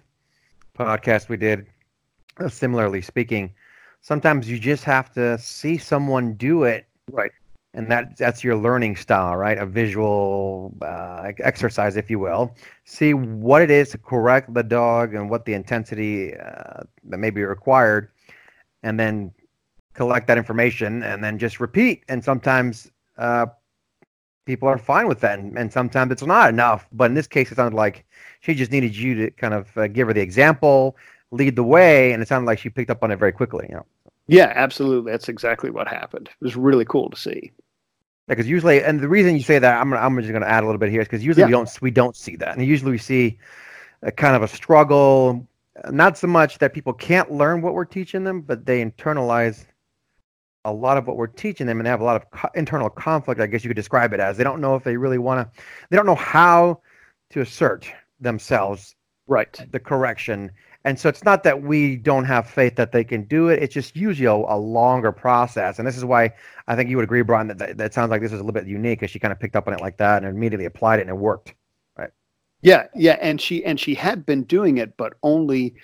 podcast 0.77 1.29
we 1.29 1.37
did 1.37 1.67
uh, 2.39 2.49
similarly 2.49 3.01
speaking 3.01 3.53
sometimes 4.01 4.51
you 4.51 4.59
just 4.59 4.85
have 4.85 5.13
to 5.15 5.39
see 5.39 5.79
someone 5.79 6.35
do 6.35 6.65
it 6.65 6.87
right 7.11 7.33
and 7.75 7.91
that 7.91 8.17
that's 8.19 8.45
your 8.45 8.57
learning 8.57 8.97
style, 8.97 9.37
right? 9.37 9.59
A 9.59 9.67
visual 9.67 10.75
uh, 10.83 11.33
exercise, 11.39 11.97
if 11.97 12.11
you 12.11 12.19
will. 12.19 12.55
See 12.85 13.15
what 13.15 13.63
it 13.63 13.71
is 13.71 13.91
to 13.91 13.99
correct 13.99 14.53
the 14.53 14.63
dog 14.63 15.15
and 15.15 15.31
what 15.31 15.45
the 15.45 15.55
intensity 15.55 16.37
uh, 16.37 16.83
that 17.05 17.19
may 17.19 17.31
be 17.31 17.43
required, 17.43 18.11
and 18.83 19.01
then 19.01 19.33
collect 19.95 20.27
that 20.27 20.39
information 20.39 21.03
and 21.03 21.23
then 21.23 21.39
just 21.39 21.61
repeat. 21.61 22.03
And 22.09 22.25
sometimes 22.25 22.91
uh, 23.19 23.47
people 24.47 24.69
are 24.69 24.79
fine 24.79 25.07
with 25.07 25.21
that, 25.21 25.39
and, 25.39 25.59
and, 25.59 25.73
sometimes 25.73 26.13
it's 26.13 26.23
not 26.23 26.49
enough. 26.49 26.87
But 26.93 27.05
in 27.05 27.15
this 27.15 27.27
case, 27.27 27.53
it 27.53 27.57
sounded 27.57 27.77
like 27.77 28.05
she 28.41 28.55
just 28.55 28.71
needed 28.71 28.97
you 28.97 29.15
to 29.15 29.31
kind 29.33 29.55
of 29.55 29.77
uh, 29.77 29.87
give 29.89 30.09
her 30.09 30.15
the 30.15 30.21
example, 30.21 30.97
lead 31.31 31.57
the 31.57 31.65
way, 31.65 32.13
and 32.13 32.23
it 32.23 32.29
sounded 32.29 32.47
like 32.47 32.59
she 32.59 32.71
picked 32.71 32.91
up 32.91 33.03
on 33.03 33.11
it 33.11 33.17
very 33.17 33.33
quickly. 33.33 33.67
You 33.69 33.77
know. 33.77 33.87
Yeah, 34.29 34.53
absolutely. 34.55 35.13
That's 35.13 35.29
exactly 35.29 35.71
what 35.71 35.89
happened. 35.89 36.29
It 36.29 36.45
was 36.45 36.57
really 36.57 36.85
cool 36.85 37.11
to 37.11 37.17
see. 37.17 37.53
Because 38.29 38.49
usually, 38.49 38.83
and 38.83 39.01
the 39.01 39.09
reason 39.09 39.37
you 39.37 39.43
say 39.43 39.59
that, 39.59 39.81
I'm 39.81 39.93
I'm 39.93 40.17
just 40.17 40.31
going 40.31 40.43
to 40.43 40.49
add 40.49 40.63
a 40.63 40.67
little 40.67 40.79
bit 40.79 40.91
here, 40.91 41.01
is 41.01 41.09
because 41.09 41.25
usually 41.25 41.43
yeah. 41.43 41.47
we 41.47 41.53
don't 41.53 41.83
we 41.83 41.91
don't 41.91 42.17
see 42.17 42.37
that, 42.37 42.57
and 42.57 42.67
usually 42.67 42.93
we 42.93 42.99
see 42.99 43.39
a 44.03 44.13
kind 44.13 44.37
of 44.37 44.43
a 44.43 44.49
struggle. 44.49 45.47
Not 45.91 46.19
so 46.19 46.27
much 46.27 46.59
that 46.59 46.75
people 46.75 46.93
can't 46.93 47.33
learn 47.33 47.63
what 47.63 47.75
we're 47.75 47.85
teaching 47.85 48.25
them, 48.25 48.43
but 48.43 48.67
they 48.67 48.85
internalize 48.85 49.67
a 50.65 50.73
lot 50.73 50.97
of 50.97 51.07
what 51.07 51.17
we're 51.17 51.27
teaching 51.27 51.67
them, 51.67 51.79
and 51.79 51.87
they 51.87 51.91
have 51.91 52.01
a 52.01 52.05
lot 52.05 52.17
of 52.17 52.31
co- 52.31 52.51
internal 52.55 52.89
conflict. 52.89 53.41
I 53.41 53.47
guess 53.47 53.65
you 53.65 53.69
could 53.69 53.77
describe 53.77 54.13
it 54.13 54.21
as 54.21 54.37
they 54.37 54.45
don't 54.45 54.61
know 54.61 54.77
if 54.77 54.85
they 54.85 54.97
really 54.97 55.19
want 55.19 55.41
to. 55.53 55.63
They 55.91 55.97
don't 55.97 56.07
know 56.07 56.15
how 56.15 56.81
to 57.31 57.41
assert 57.41 57.91
themselves. 58.21 58.95
Right. 59.27 59.59
The 59.71 59.81
correction 59.81 60.51
and 60.85 60.99
so 60.99 61.09
it's 61.09 61.25
not 61.25 61.45
that 61.45 61.63
we 61.63 61.97
don't 61.97 62.25
have 62.25 62.49
faith 62.49 62.77
that 62.77 62.93
they 62.93 63.05
can 63.05 63.25
do 63.25 63.49
it. 63.49 63.63
It's 63.63 63.73
just 63.73 63.95
usually 63.95 64.27
a, 64.27 64.33
a 64.33 64.59
longer 64.59 65.13
process. 65.13 65.79
And 65.79 65.87
this 65.87 65.97
is 65.97 66.05
why 66.05 66.33
I 66.67 66.75
think 66.75 66.91
you 66.91 66.97
would 66.97 67.05
agree, 67.05 67.23
Brian, 67.23 67.47
that, 67.49 67.59
that, 67.59 67.77
that 67.77 67.95
sounds 67.95 68.11
like 68.11 68.21
this 68.21 68.33
is 68.33 68.41
a 68.41 68.43
little 68.43 68.53
bit 68.53 68.67
unique 68.67 69.01
because 69.01 69.11
she 69.11 69.21
kind 69.21 69.33
of 69.33 69.39
picked 69.39 69.55
up 69.55 69.69
on 69.69 69.75
it 69.75 69.81
like 69.81 69.97
that 69.99 70.25
and 70.25 70.37
immediately 70.37 70.67
applied 70.67 70.99
it 70.99 71.03
and 71.03 71.11
it 71.11 71.17
worked. 71.17 71.55
Right. 71.97 72.11
Yeah. 72.63 72.87
Yeah. 72.97 73.19
And 73.21 73.41
she, 73.41 73.65
and 73.65 73.79
she 73.79 73.95
had 73.95 74.27
been 74.27 74.43
doing 74.43 74.79
it, 74.79 74.97
but 74.97 75.15
only 75.23 75.75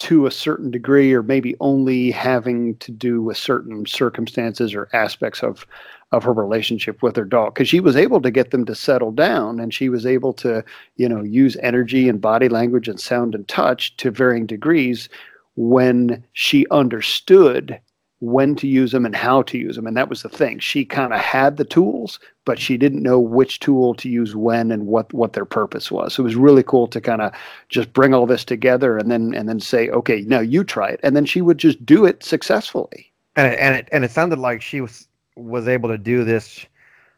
to 0.00 0.26
a 0.26 0.30
certain 0.30 0.70
degree, 0.70 1.12
or 1.12 1.22
maybe 1.22 1.56
only 1.60 2.10
having 2.10 2.76
to 2.76 2.92
do 2.92 3.22
with 3.22 3.36
certain 3.36 3.84
circumstances 3.86 4.74
or 4.74 4.88
aspects 4.92 5.42
of 5.42 5.66
of 6.10 6.24
her 6.24 6.32
relationship 6.32 7.02
with 7.02 7.16
her 7.16 7.24
dog. 7.24 7.54
Because 7.54 7.68
she 7.68 7.80
was 7.80 7.96
able 7.96 8.20
to 8.22 8.30
get 8.30 8.50
them 8.50 8.64
to 8.64 8.74
settle 8.74 9.12
down 9.12 9.60
and 9.60 9.74
she 9.74 9.88
was 9.88 10.06
able 10.06 10.32
to 10.34 10.64
you 10.96 11.08
know 11.08 11.22
use 11.22 11.56
energy 11.62 12.08
and 12.08 12.20
body 12.20 12.48
language 12.48 12.88
and 12.88 13.00
sound 13.00 13.34
and 13.34 13.46
touch 13.48 13.96
to 13.98 14.10
varying 14.10 14.46
degrees 14.46 15.08
when 15.56 16.24
she 16.32 16.66
understood 16.70 17.80
when 18.20 18.56
to 18.56 18.66
use 18.66 18.90
them 18.90 19.06
and 19.06 19.14
how 19.14 19.42
to 19.42 19.58
use 19.58 19.76
them 19.76 19.86
and 19.86 19.96
that 19.96 20.08
was 20.08 20.22
the 20.22 20.28
thing 20.28 20.58
she 20.58 20.84
kind 20.84 21.12
of 21.12 21.20
had 21.20 21.56
the 21.56 21.64
tools 21.64 22.18
but 22.44 22.58
she 22.58 22.76
didn't 22.76 23.02
know 23.02 23.20
which 23.20 23.60
tool 23.60 23.94
to 23.94 24.08
use 24.08 24.34
when 24.34 24.72
and 24.72 24.86
what 24.86 25.12
what 25.14 25.34
their 25.34 25.44
purpose 25.44 25.90
was 25.90 26.14
so 26.14 26.22
it 26.22 26.24
was 26.24 26.34
really 26.34 26.64
cool 26.64 26.88
to 26.88 27.00
kind 27.00 27.22
of 27.22 27.32
just 27.68 27.92
bring 27.92 28.12
all 28.12 28.26
this 28.26 28.44
together 28.44 28.98
and 28.98 29.10
then 29.10 29.34
and 29.34 29.48
then 29.48 29.60
say 29.60 29.88
okay 29.90 30.22
now 30.22 30.40
you 30.40 30.64
try 30.64 30.88
it 30.88 30.98
and 31.04 31.14
then 31.14 31.24
she 31.24 31.40
would 31.40 31.58
just 31.58 31.84
do 31.86 32.04
it 32.04 32.24
successfully 32.24 33.12
and 33.36 33.52
it, 33.52 33.58
and 33.60 33.76
it, 33.76 33.88
and 33.92 34.04
it 34.04 34.10
sounded 34.10 34.40
like 34.40 34.60
she 34.60 34.80
was 34.80 35.06
was 35.36 35.68
able 35.68 35.88
to 35.88 35.98
do 35.98 36.24
this 36.24 36.66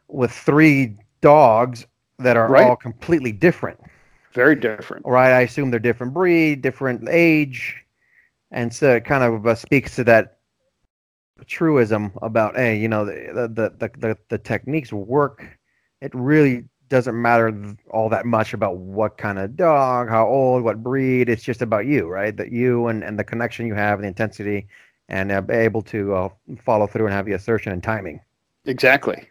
with 0.07 0.31
three 0.31 0.95
dogs 1.21 1.87
that 2.19 2.37
are 2.37 2.47
right. 2.47 2.63
all 2.63 2.75
completely 2.75 3.31
different. 3.31 3.79
Very 4.33 4.55
different. 4.55 5.05
Right. 5.05 5.31
I 5.31 5.41
assume 5.41 5.71
they're 5.71 5.79
different 5.79 6.13
breed, 6.13 6.61
different 6.61 7.07
age. 7.09 7.83
And 8.51 8.73
so 8.73 8.95
it 8.95 9.05
kind 9.05 9.23
of 9.23 9.47
uh, 9.47 9.55
speaks 9.55 9.95
to 9.95 10.03
that 10.05 10.37
truism 11.45 12.11
about, 12.21 12.55
hey, 12.55 12.77
you 12.77 12.87
know, 12.87 13.05
the, 13.05 13.47
the, 13.53 13.69
the, 13.77 13.91
the, 13.97 14.17
the 14.29 14.37
techniques 14.37 14.91
work. 14.93 15.45
It 16.01 16.13
really 16.13 16.65
doesn't 16.89 17.19
matter 17.19 17.75
all 17.89 18.09
that 18.09 18.25
much 18.25 18.53
about 18.53 18.77
what 18.77 19.17
kind 19.17 19.39
of 19.39 19.55
dog, 19.55 20.09
how 20.09 20.27
old, 20.27 20.63
what 20.63 20.83
breed. 20.83 21.29
It's 21.29 21.43
just 21.43 21.61
about 21.61 21.85
you, 21.85 22.07
right? 22.07 22.35
That 22.35 22.51
you 22.51 22.87
and, 22.87 23.03
and 23.03 23.17
the 23.17 23.23
connection 23.23 23.65
you 23.65 23.73
have, 23.75 24.01
the 24.01 24.07
intensity 24.07 24.67
and 25.07 25.31
uh, 25.31 25.41
be 25.41 25.53
able 25.53 25.81
to 25.83 26.13
uh, 26.13 26.29
follow 26.63 26.87
through 26.87 27.05
and 27.05 27.13
have 27.13 27.25
the 27.25 27.33
assertion 27.33 27.71
and 27.71 27.83
timing. 27.83 28.19
Exactly. 28.65 29.27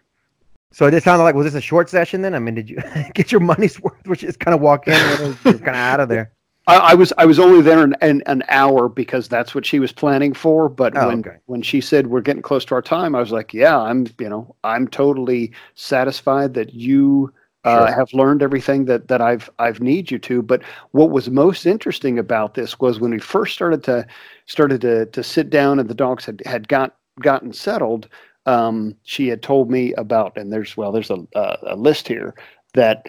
So 0.73 0.87
it 0.87 0.93
just 0.93 1.05
sounded 1.05 1.25
like 1.25 1.35
was 1.35 1.47
this 1.47 1.55
a 1.55 1.61
short 1.61 1.89
session 1.89 2.23
then? 2.23 2.35
I 2.35 2.39
mean, 2.39 2.55
did 2.55 2.71
you 2.71 2.83
get 3.15 3.33
your 3.33 3.41
money's 3.41 3.81
worth, 3.81 4.07
which 4.07 4.23
is 4.23 4.37
kind 4.37 4.55
of 4.55 4.61
walk 4.61 4.87
in 4.87 4.95
and 4.95 5.37
kind 5.43 5.57
of 5.57 5.67
out 5.69 6.01
of 6.01 6.09
there? 6.09 6.33
I, 6.71 6.91
I, 6.91 6.95
was 6.95 7.13
I 7.19 7.27
was 7.27 7.39
only 7.39 7.63
there 7.63 7.83
an, 7.83 7.95
an, 8.01 8.23
an, 8.27 8.43
hour 8.49 8.89
because 8.89 9.29
that's 9.29 9.55
what 9.55 9.67
she 9.67 9.79
was 9.79 9.93
planning 9.93 10.33
for. 10.33 10.69
But 10.69 10.97
oh, 10.97 11.09
when 11.09 11.21
okay. 11.21 11.37
when 11.47 11.63
she 11.63 11.81
said 11.81 12.07
we're 12.07 12.21
getting 12.21 12.43
close 12.43 12.65
to 12.67 12.75
our 12.75 12.83
time, 12.83 13.15
I 13.15 13.21
was 13.21 13.33
like, 13.33 13.53
yeah, 13.53 13.79
I'm 13.79 14.07
you 14.19 14.29
know 14.29 14.55
I'm 14.65 14.89
totally 14.89 15.53
satisfied 15.75 16.55
that 16.55 16.75
you 16.75 17.33
uh, 17.65 17.87
Sure. 17.87 17.95
have 17.95 18.13
learned 18.15 18.43
everything 18.43 18.87
that 18.87 19.09
that 19.09 19.21
I've 19.21 19.51
I've 19.59 19.81
need 19.81 20.11
you 20.11 20.19
to. 20.21 20.43
But 20.43 20.63
what 20.93 21.11
was 21.11 21.29
most 21.29 21.67
interesting 21.67 22.19
about 22.19 22.55
this 22.55 22.81
was 22.81 23.01
when 23.01 23.11
we 23.11 23.19
first 23.19 23.55
started 23.55 23.85
to 23.85 24.07
started 24.47 24.81
to 24.83 25.07
to 25.07 25.23
sit 25.23 25.51
down 25.51 25.79
and 25.79 25.89
the 25.89 25.95
dogs 25.95 26.25
had 26.25 26.43
had 26.47 26.69
got 26.69 26.97
gotten 27.21 27.53
settled. 27.53 28.09
Um, 28.47 28.97
she 29.03 29.29
had 29.29 29.43
told 29.43 29.71
me 29.71 29.93
about, 29.95 30.37
and 30.39 30.51
there's 30.51 30.77
well, 30.77 30.93
there's 30.93 31.11
a 31.11 31.27
a, 31.35 31.59
a 31.69 31.77
list 31.77 32.09
here 32.09 32.35
that 32.75 33.07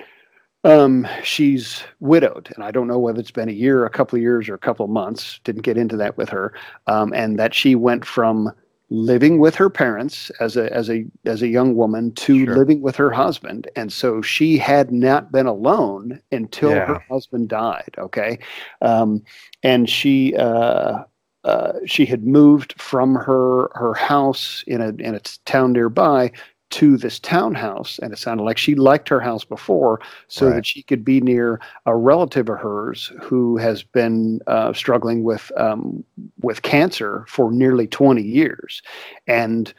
um, 0.63 1.07
she's 1.23 1.83
widowed, 1.99 2.51
and 2.55 2.63
I 2.63 2.71
don't 2.71 2.87
know 2.87 2.99
whether 2.99 3.19
it's 3.19 3.31
been 3.31 3.49
a 3.49 3.53
year, 3.53 3.85
a 3.85 3.89
couple 3.89 4.17
of 4.17 4.21
years, 4.21 4.47
or 4.47 4.53
a 4.53 4.59
couple 4.59 4.85
of 4.85 4.91
months. 4.91 5.39
Didn't 5.43 5.63
get 5.63 5.77
into 5.77 5.97
that 5.97 6.17
with 6.17 6.29
her, 6.29 6.53
um, 6.87 7.13
and 7.13 7.39
that 7.39 7.53
she 7.53 7.75
went 7.75 8.05
from 8.05 8.51
living 8.89 9.39
with 9.39 9.55
her 9.55 9.69
parents 9.69 10.29
as 10.41 10.57
a 10.57 10.71
as 10.73 10.89
a 10.89 11.05
as 11.25 11.41
a 11.41 11.47
young 11.47 11.75
woman 11.75 12.11
to 12.13 12.45
Sure. 12.45 12.55
living 12.57 12.81
with 12.81 12.95
her 12.97 13.09
husband, 13.09 13.67
and 13.75 13.91
so 13.91 14.21
she 14.21 14.57
had 14.57 14.91
not 14.91 15.31
been 15.31 15.47
alone 15.47 16.21
until 16.31 16.71
Yeah. 16.71 16.85
her 16.85 17.03
husband 17.09 17.49
died. 17.49 17.95
Okay, 17.97 18.37
um, 18.81 19.23
and 19.63 19.89
she. 19.89 20.35
Uh, 20.35 21.03
uh, 21.43 21.73
she 21.87 22.05
had 22.05 22.23
moved 22.23 22.79
from 22.79 23.15
her 23.15 23.71
her 23.73 23.95
house 23.95 24.63
in 24.67 24.79
a 24.79 24.89
in 24.99 25.15
a 25.15 25.19
town 25.45 25.73
nearby 25.73 26.31
to 26.71 26.97
this 26.97 27.19
townhouse, 27.19 27.99
and 27.99 28.11
it 28.13 28.17
sounded 28.19 28.43
like 28.43 28.57
she 28.57 28.75
liked 28.75 29.09
her 29.09 29.19
house 29.19 29.43
before, 29.43 29.99
so 30.27 30.47
Right. 30.47 30.55
that 30.55 30.65
she 30.65 30.83
could 30.83 31.03
be 31.05 31.21
near 31.21 31.59
a 31.85 31.95
relative 31.95 32.49
of 32.49 32.59
hers 32.59 33.11
who 33.21 33.57
has 33.57 33.83
been 33.83 34.39
uh, 34.47 34.73
struggling 34.73 35.23
with 35.23 35.51
um, 35.57 36.03
with 36.41 36.61
cancer 36.63 37.25
for 37.27 37.51
nearly 37.51 37.87
20 37.87 38.21
years, 38.21 38.81
and 39.27 39.73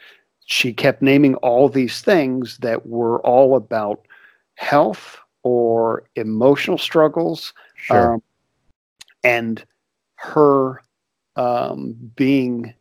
she 0.45 0.73
kept 0.73 1.01
naming 1.01 1.35
all 1.35 1.69
these 1.69 2.01
things 2.01 2.57
that 2.59 2.85
were 2.85 3.19
all 3.21 3.55
about 3.55 4.05
health 4.55 5.17
or 5.43 6.03
emotional 6.15 6.77
struggles 6.77 7.53
Sure. 7.75 8.13
um, 8.13 8.21
and 9.23 9.65
her 10.15 10.81
um, 11.35 11.95
being 12.15 12.73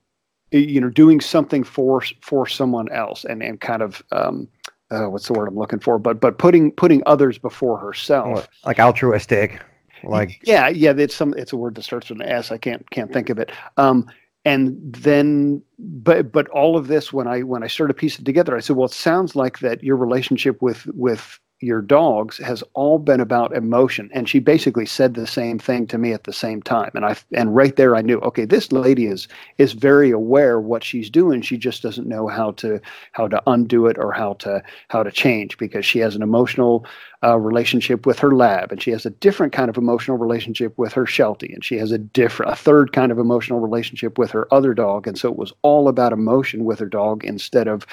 you 0.53 0.81
know 0.81 0.91
doing 0.91 1.21
something 1.21 1.65
for 1.65 2.03
for 2.21 2.47
someone 2.47 2.91
else 2.93 3.25
and 3.25 3.43
and 3.43 3.61
kind 3.61 3.83
of 3.83 4.03
um, 4.13 4.49
uh, 4.91 5.07
what's 5.07 5.27
the 5.27 5.33
word 5.33 5.49
I'm 5.49 5.57
looking 5.57 5.81
for? 5.81 5.99
But 5.99 6.21
but 6.21 6.39
putting 6.39 6.73
putting 6.73 7.03
others 7.07 7.39
before 7.39 7.79
herself. 7.79 8.49
Like 8.65 8.79
altruistic. 8.79 9.61
Like 10.05 10.41
yeah 10.45 10.69
yeah 10.69 10.93
it's 10.97 11.15
some 11.15 11.35
it's 11.37 11.53
a 11.53 11.57
word 11.57 11.77
that 11.77 11.83
starts 11.83 12.11
with 12.11 12.21
an 12.21 12.29
s. 12.29 12.51
I 12.51 12.59
can't 12.59 12.89
can't 12.91 13.13
think 13.13 13.31
of 13.31 13.39
it. 13.39 13.51
Um 13.77 14.11
and 14.45 14.77
then 14.95 15.63
but 15.79 16.33
but 16.33 16.49
all 16.49 16.77
of 16.77 16.89
this 16.89 17.13
when 17.13 17.27
i 17.27 17.43
when 17.43 17.63
i 17.63 17.67
started 17.67 17.95
piecing 17.95 18.23
it 18.23 18.27
together 18.27 18.57
i 18.57 18.61
said 18.61 18.77
well 18.77 18.87
it 18.87 18.93
sounds 18.93 19.37
like 19.37 19.61
that 19.61 19.83
your 19.83 19.97
relationship 19.97 20.61
with 20.61 20.87
with 20.95 21.39
your 21.63 21.81
dogs 21.81 22.39
has 22.39 22.63
all 22.75 22.99
been 22.99 23.21
about 23.21 23.55
emotion. 23.55 24.11
And 24.13 24.29
she 24.29 24.39
basically 24.39 24.87
said 24.87 25.15
the 25.15 25.27
same 25.27 25.59
thing 25.59 25.87
to 25.89 25.99
me 25.99 26.13
at 26.13 26.25
the 26.25 26.33
same 26.33 26.63
time. 26.63 26.91
And 26.95 27.05
i 27.05 27.17
and 27.33 27.55
right 27.55 27.77
there 27.77 27.97
i 27.97 28.03
knew 28.03 28.19
okay 28.21 28.45
this 28.45 28.73
lady 28.73 29.07
is 29.07 29.29
is 29.59 29.73
very 29.73 30.11
aware 30.11 30.61
what 30.61 30.85
she's 30.85 31.11
doing. 31.11 31.43
She 31.43 31.57
just 31.57 31.83
doesn't 31.83 32.09
know 32.09 32.27
how 32.29 32.53
to 32.53 32.81
how 33.13 33.29
to 33.29 33.43
undo 33.47 33.87
it 33.87 33.99
or 33.99 34.13
how 34.13 34.35
to 34.35 34.63
how 34.89 35.03
to 35.03 35.11
change 35.11 35.59
because 35.59 35.87
she 35.87 35.99
has 36.01 36.17
an 36.17 36.23
emotional 36.23 36.85
uh, 37.25 37.39
relationship 37.39 38.05
with 38.05 38.19
her 38.19 38.35
lab, 38.35 38.73
and 38.73 38.83
she 38.83 38.91
has 38.91 39.07
a 39.07 39.11
different 39.11 39.53
kind 39.53 39.69
of 39.69 39.77
emotional 39.77 40.17
relationship 40.17 40.77
with 40.77 40.93
her 40.93 41.07
Sheltie, 41.07 41.53
and 41.53 41.65
she 41.65 41.79
has 41.79 41.93
a 41.93 41.99
different, 41.99 42.53
a 42.53 42.57
third 42.57 42.93
kind 42.93 43.13
of 43.13 43.19
emotional 43.19 43.61
relationship 43.61 44.19
with 44.19 44.31
her 44.33 44.53
other 44.53 44.75
dog. 44.75 45.07
And 45.07 45.17
so 45.17 45.31
it 45.31 45.37
was 45.37 45.53
all 45.63 45.89
about 45.89 46.13
emotion 46.13 46.65
with 46.65 46.81
her 46.81 46.89
dog 46.89 47.25
instead 47.25 47.69
of 47.69 47.87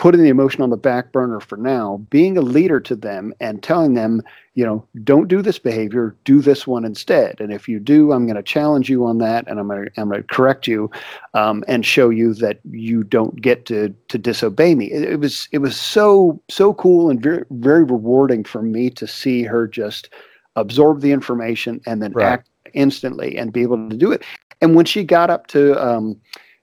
putting 0.00 0.22
the 0.22 0.30
emotion 0.30 0.62
on 0.62 0.70
the 0.70 0.78
back 0.78 1.12
burner 1.12 1.40
for 1.40 1.58
now, 1.58 1.98
being 2.08 2.38
a 2.38 2.40
leader 2.40 2.80
to 2.80 2.96
them 2.96 3.34
and 3.38 3.62
telling 3.62 3.92
them, 3.92 4.22
you 4.54 4.64
know, 4.64 4.82
don't 5.04 5.28
do 5.28 5.42
this 5.42 5.58
behavior, 5.58 6.16
do 6.24 6.40
this 6.40 6.66
one 6.66 6.86
instead. 6.86 7.38
And 7.38 7.52
if 7.52 7.68
you 7.68 7.78
do, 7.78 8.10
I'm 8.12 8.24
going 8.24 8.36
to 8.36 8.42
challenge 8.42 8.88
you 8.88 9.04
on 9.04 9.18
that, 9.18 9.46
and 9.46 9.60
I'm 9.60 9.68
going 9.68 9.84
to 9.84 10.00
I'm 10.00 10.08
going 10.08 10.22
to 10.22 10.26
correct 10.28 10.66
you, 10.66 10.90
um, 11.34 11.62
and 11.68 11.84
show 11.84 12.08
you 12.08 12.32
that 12.36 12.60
you 12.70 13.04
don't 13.04 13.42
get 13.42 13.66
to 13.66 13.94
to 14.08 14.18
disobey 14.18 14.74
me. 14.74 14.86
It, 14.90 15.04
it 15.04 15.20
was 15.20 15.48
it 15.52 15.58
was 15.58 15.76
so 15.76 16.42
so 16.48 16.72
cool 16.74 17.10
and 17.10 17.22
very 17.22 17.44
very 17.50 17.84
rewarding 17.84 18.42
for 18.42 18.62
me 18.62 18.88
to 18.90 19.06
see 19.06 19.42
her 19.44 19.68
just 19.68 20.08
absorb 20.56 21.02
the 21.02 21.12
information 21.12 21.80
and 21.86 22.02
then 22.02 22.14
Right. 22.14 22.40
act 22.40 22.48
instantly 22.72 23.36
and 23.36 23.52
be 23.52 23.62
able 23.62 23.90
to 23.90 23.96
do 23.96 24.12
it. 24.12 24.24
And 24.62 24.74
when 24.74 24.86
she 24.86 25.04
got 25.04 25.28
up 25.30 25.46
to 25.48 25.78
um, 25.86 26.18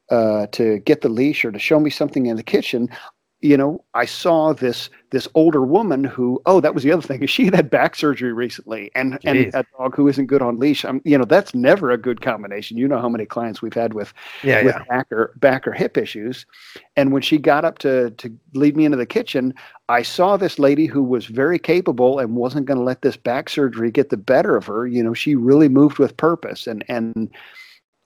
uh, 0.10 0.48
to 0.53 0.79
get 0.79 1.01
the 1.01 1.10
leash 1.10 1.46
or 1.46 1.51
to 1.51 1.60
show 1.60 1.79
me 1.79 1.89
something 1.91 2.25
in 2.25 2.36
the 2.38 2.44
kitchen, 2.44 2.89
you 3.41 3.56
know, 3.56 3.84
I 3.94 4.06
saw 4.06 4.53
this 4.53 4.89
this 5.12 5.27
older 5.36 5.62
woman 5.62 6.03
who, 6.03 6.41
oh, 6.48 6.60
that 6.60 6.74
was 6.74 6.84
the 6.84 6.91
other 6.91 7.03
thing. 7.03 7.22
is 7.22 7.29
She 7.38 7.46
had 7.46 7.56
had 7.56 7.70
back 7.70 7.96
surgery 7.96 8.34
recently, 8.34 8.89
and 8.96 9.20
and 9.25 9.53
a 9.53 9.63
dog 9.77 9.96
who 9.96 10.08
isn't 10.08 10.25
good 10.25 10.41
on 10.41 10.58
leash. 10.58 10.84
Um, 10.84 11.01
you 11.06 11.17
know, 11.17 11.24
that's 11.24 11.53
never 11.53 11.91
a 11.91 11.98
good 11.98 12.22
combination. 12.22 12.77
You 12.77 12.88
know 12.88 13.00
how 13.00 13.10
many 13.10 13.25
clients 13.25 13.62
we've 13.62 13.74
had 13.74 13.94
with 13.94 14.12
yeah, 14.44 14.63
with 14.63 14.75
yeah. 14.75 14.84
back 14.89 15.12
or 15.12 15.34
back 15.38 15.67
or 15.67 15.72
hip 15.72 15.98
issues. 15.98 16.48
And 16.96 17.13
when 17.13 17.22
she 17.22 17.38
got 17.38 17.63
up 17.63 17.77
to 17.79 18.10
to 18.12 18.36
lead 18.56 18.75
me 18.75 18.86
into 18.86 18.98
the 18.98 19.06
kitchen, 19.06 19.53
I 19.88 20.01
saw 20.01 20.36
this 20.36 20.58
lady 20.58 20.88
who 20.88 21.03
was 21.03 21.27
very 21.27 21.60
capable 21.60 22.17
and 22.17 22.36
wasn't 22.36 22.65
going 22.65 22.79
to 22.79 22.84
let 22.84 23.03
this 23.03 23.17
back 23.17 23.50
surgery 23.50 23.91
get 23.91 24.10
the 24.10 24.17
better 24.17 24.58
of 24.58 24.65
her. 24.65 24.88
You 24.88 25.03
know, 25.03 25.13
she 25.13 25.36
really 25.36 25.70
moved 25.70 26.00
with 26.00 26.17
purpose, 26.17 26.65
and 26.65 26.84
and 26.89 27.29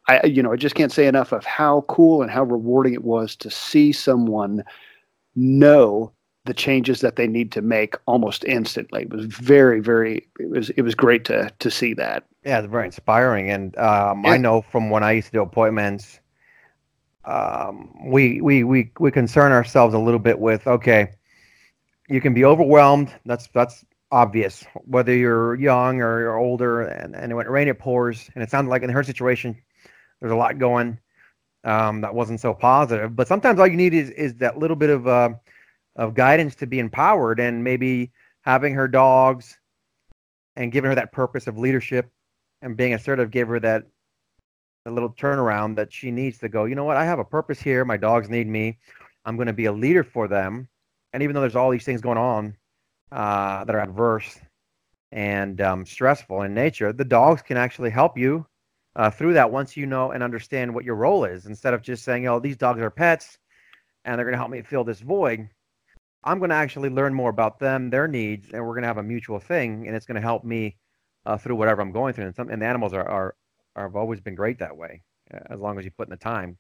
I 0.10 0.26
you 0.26 0.44
know 0.44 0.52
I 0.52 0.58
just 0.58 0.76
can't 0.76 0.92
say 0.92 1.08
enough 1.08 1.32
of 1.32 1.46
how 1.46 1.86
cool 1.88 2.22
and 2.22 2.30
how 2.30 2.44
rewarding 2.44 2.94
it 2.94 3.06
was 3.06 3.38
to 3.38 3.50
see 3.50 3.94
someone 3.94 4.66
know 5.36 6.12
the 6.46 6.54
changes 6.54 7.02
that 7.02 7.16
they 7.16 7.28
need 7.28 7.52
to 7.52 7.62
make 7.62 7.96
almost 8.08 8.44
instantly. 8.46 9.04
It 9.04 9.10
was 9.12 9.26
very 9.26 9.80
very 9.80 10.28
it 10.40 10.50
was 10.50 10.70
it 10.72 10.82
was 10.82 10.96
great 10.96 11.26
to 11.26 11.52
to 11.60 11.72
see 11.72 11.94
that. 11.96 12.24
Yeah, 12.44 12.60
it's 12.60 12.68
very 12.68 12.86
inspiring. 12.86 13.52
And 13.52 13.78
um, 13.78 14.24
Yeah. 14.26 14.32
I 14.32 14.38
know 14.38 14.62
from 14.62 14.90
when 14.90 15.04
I 15.04 15.12
used 15.12 15.28
to 15.28 15.34
do 15.34 15.42
appointments, 15.42 16.20
um, 17.26 17.94
we, 18.06 18.42
we 18.42 18.64
we 18.64 18.92
we 19.00 19.12
concern 19.12 19.52
ourselves 19.52 19.94
a 19.94 20.00
little 20.00 20.20
bit 20.20 20.40
with 20.40 20.66
okay, 20.66 21.12
you 22.10 22.20
can 22.20 22.34
be 22.34 22.44
overwhelmed. 22.46 23.14
That's 23.26 23.48
that's 23.54 23.86
obvious. 24.12 24.66
Whether 24.86 25.16
you're 25.16 25.56
young 25.56 26.02
or 26.02 26.20
you're 26.20 26.38
older, 26.38 26.82
and, 26.82 27.16
and 27.16 27.36
when 27.36 27.46
it 27.46 27.50
rains, 27.50 27.70
it 27.70 27.80
pours. 27.80 28.30
And 28.34 28.44
it 28.44 28.50
sounds 28.50 28.68
like 28.70 28.82
in 28.82 28.90
her 28.90 29.04
situation, 29.04 29.56
there's 30.20 30.32
a 30.32 30.36
lot 30.36 30.58
going 30.58 30.98
um, 31.64 32.02
that 32.02 32.14
wasn't 32.14 32.40
so 32.40 32.54
positive. 32.54 33.16
But 33.16 33.28
sometimes 33.28 33.60
all 33.60 33.68
you 33.68 33.78
need 33.78 33.94
is 33.94 34.10
is 34.12 34.36
that 34.36 34.58
little 34.58 34.76
bit 34.76 34.90
of 34.90 35.08
uh, 35.08 35.30
of 35.96 36.14
guidance 36.14 36.56
to 36.56 36.68
be 36.68 36.80
empowered, 36.80 37.40
and 37.40 37.64
maybe 37.64 38.12
having 38.42 38.74
her 38.74 38.88
dogs 38.88 39.58
and 40.56 40.72
giving 40.72 40.90
her 40.90 40.96
that 40.96 41.12
purpose 41.12 41.48
of 41.48 41.58
leadership 41.58 42.10
and 42.62 42.76
being 42.76 42.94
assertive 42.94 43.32
gave 43.32 43.48
her 43.48 43.60
that 43.60 43.84
a 44.86 44.92
little 44.92 45.12
turnaround 45.12 45.76
that 45.76 45.94
she 45.94 46.10
needs 46.10 46.40
to 46.40 46.50
go 46.50 46.66
you 46.66 46.76
know 46.76 46.84
what? 46.84 46.98
I 46.98 47.06
have 47.06 47.20
a 47.20 47.24
purpose 47.24 47.62
here. 47.62 47.86
My 47.86 47.98
dogs 47.98 48.30
need 48.30 48.48
me. 48.48 48.80
I'm 49.26 49.36
going 49.36 49.48
to 49.48 49.54
be 49.54 49.66
a 49.66 49.72
leader 49.72 50.04
for 50.04 50.28
them. 50.28 50.68
And 51.14 51.22
even 51.22 51.36
though 51.36 51.42
there's 51.42 51.56
all 51.56 51.70
these 51.70 51.86
things 51.86 52.02
going 52.02 52.18
on 52.18 52.58
uh, 53.12 53.64
that 53.66 53.76
are 53.76 53.82
adverse 53.82 54.40
and 55.12 55.60
um, 55.62 55.86
stressful 55.86 56.44
in 56.44 56.54
nature 56.54 56.94
the 56.94 57.04
dogs 57.04 57.42
can 57.42 57.58
actually 57.58 57.90
help 57.90 58.18
you 58.18 58.46
uh, 58.96 59.10
through 59.10 59.34
that 59.34 59.52
once 59.52 59.78
you 59.78 59.86
know 59.86 60.12
and 60.12 60.24
understand 60.24 60.74
what 60.74 60.86
your 60.86 60.96
role 60.96 61.26
is. 61.26 61.46
Instead 61.46 61.74
of 61.74 61.82
just 61.82 62.04
saying 62.04 62.28
oh 62.28 62.40
these 62.40 62.58
dogs 62.58 62.82
are 62.82 62.90
pets 62.90 63.38
and 64.06 64.18
they're 64.18 64.26
going 64.26 64.34
to 64.34 64.40
help 64.40 64.52
me 64.52 64.62
fill 64.62 64.84
this 64.84 65.00
void 65.00 65.48
i'm 66.24 66.40
going 66.40 66.50
to 66.50 66.56
actually 66.56 66.90
learn 66.90 67.14
more 67.14 67.30
about 67.30 67.60
them 67.60 67.90
their 67.90 68.08
needs 68.08 68.50
and 68.52 68.66
we're 68.66 68.74
going 68.74 68.82
to 68.82 68.88
have 68.88 68.98
a 68.98 69.04
mutual 69.04 69.40
thing 69.40 69.88
and 69.88 69.96
it's 69.96 70.06
going 70.06 70.16
to 70.16 70.22
help 70.22 70.44
me 70.44 70.76
uh, 71.26 71.38
through 71.38 71.56
whatever 71.56 71.82
i'm 71.82 71.92
going 71.92 72.14
through. 72.14 72.26
And 72.26 72.36
some 72.36 72.50
and 72.50 72.62
the 72.62 72.66
animals 72.66 72.94
are, 72.94 73.08
are 73.08 73.36
are 73.76 73.88
have 73.88 73.96
always 73.96 74.20
been 74.20 74.36
great 74.36 74.60
that 74.60 74.76
way 74.76 75.02
as 75.50 75.60
long 75.60 75.80
as 75.80 75.86
you 75.86 75.92
put 75.92 76.08
in 76.08 76.12
the 76.12 76.18
time. 76.18 76.58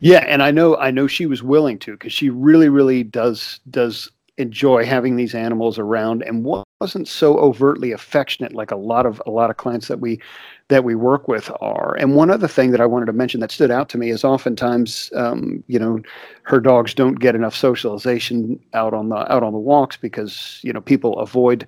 Yeah, 0.00 0.24
and 0.26 0.42
I 0.42 0.50
know 0.50 0.76
I 0.76 0.90
know 0.90 1.06
she 1.06 1.26
was 1.26 1.42
willing 1.42 1.78
to 1.80 1.92
because 1.92 2.12
she 2.12 2.30
really, 2.30 2.68
really 2.68 3.02
does 3.02 3.60
does 3.68 4.10
enjoy 4.38 4.84
having 4.84 5.16
these 5.16 5.34
animals 5.34 5.78
around 5.78 6.22
and 6.22 6.44
wasn't 6.80 7.08
so 7.08 7.36
overtly 7.38 7.92
affectionate 7.92 8.54
like 8.54 8.70
a 8.70 8.76
lot 8.76 9.04
of 9.04 9.20
a 9.26 9.30
lot 9.30 9.50
of 9.50 9.56
clients 9.56 9.88
that 9.88 10.00
we 10.00 10.20
that 10.68 10.84
we 10.84 10.94
work 10.94 11.28
with 11.28 11.50
are. 11.60 11.96
And 11.98 12.14
one 12.14 12.30
other 12.30 12.48
thing 12.48 12.70
that 12.70 12.80
I 12.80 12.86
wanted 12.86 13.06
to 13.06 13.12
mention 13.12 13.40
that 13.40 13.50
stood 13.50 13.70
out 13.70 13.88
to 13.90 13.98
me 13.98 14.10
is 14.10 14.22
oftentimes, 14.22 15.10
um, 15.14 15.62
you 15.66 15.78
know, 15.78 16.00
her 16.42 16.60
dogs 16.60 16.94
don't 16.94 17.16
get 17.16 17.34
enough 17.34 17.54
socialization 17.54 18.60
out 18.74 18.94
on 18.94 19.08
the 19.08 19.32
out 19.32 19.42
on 19.42 19.52
the 19.52 19.58
walks 19.58 19.96
because 19.96 20.60
you 20.62 20.72
know 20.72 20.80
people 20.80 21.18
avoid 21.18 21.66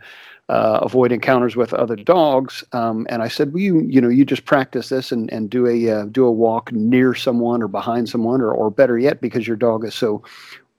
uh, 0.50 0.80
avoid 0.82 1.12
encounters 1.12 1.54
with 1.54 1.72
other 1.72 1.94
dogs. 1.94 2.64
Um, 2.72 3.06
and 3.08 3.22
I 3.22 3.28
said, 3.28 3.52
well, 3.52 3.62
you 3.62 3.86
you 3.88 4.00
know, 4.00 4.08
you 4.08 4.24
just 4.24 4.46
practice 4.46 4.88
this 4.88 5.12
and, 5.12 5.32
and 5.32 5.48
do 5.48 5.66
a 5.66 5.90
uh, 5.90 6.04
do 6.06 6.24
a 6.24 6.32
walk 6.32 6.72
near 6.72 7.14
someone 7.14 7.62
or 7.62 7.68
behind 7.68 8.08
someone, 8.08 8.40
or 8.40 8.52
or 8.52 8.68
better 8.68 8.98
yet, 8.98 9.20
because 9.20 9.46
your 9.46 9.56
dog 9.56 9.84
is 9.84 9.94
so 9.94 10.22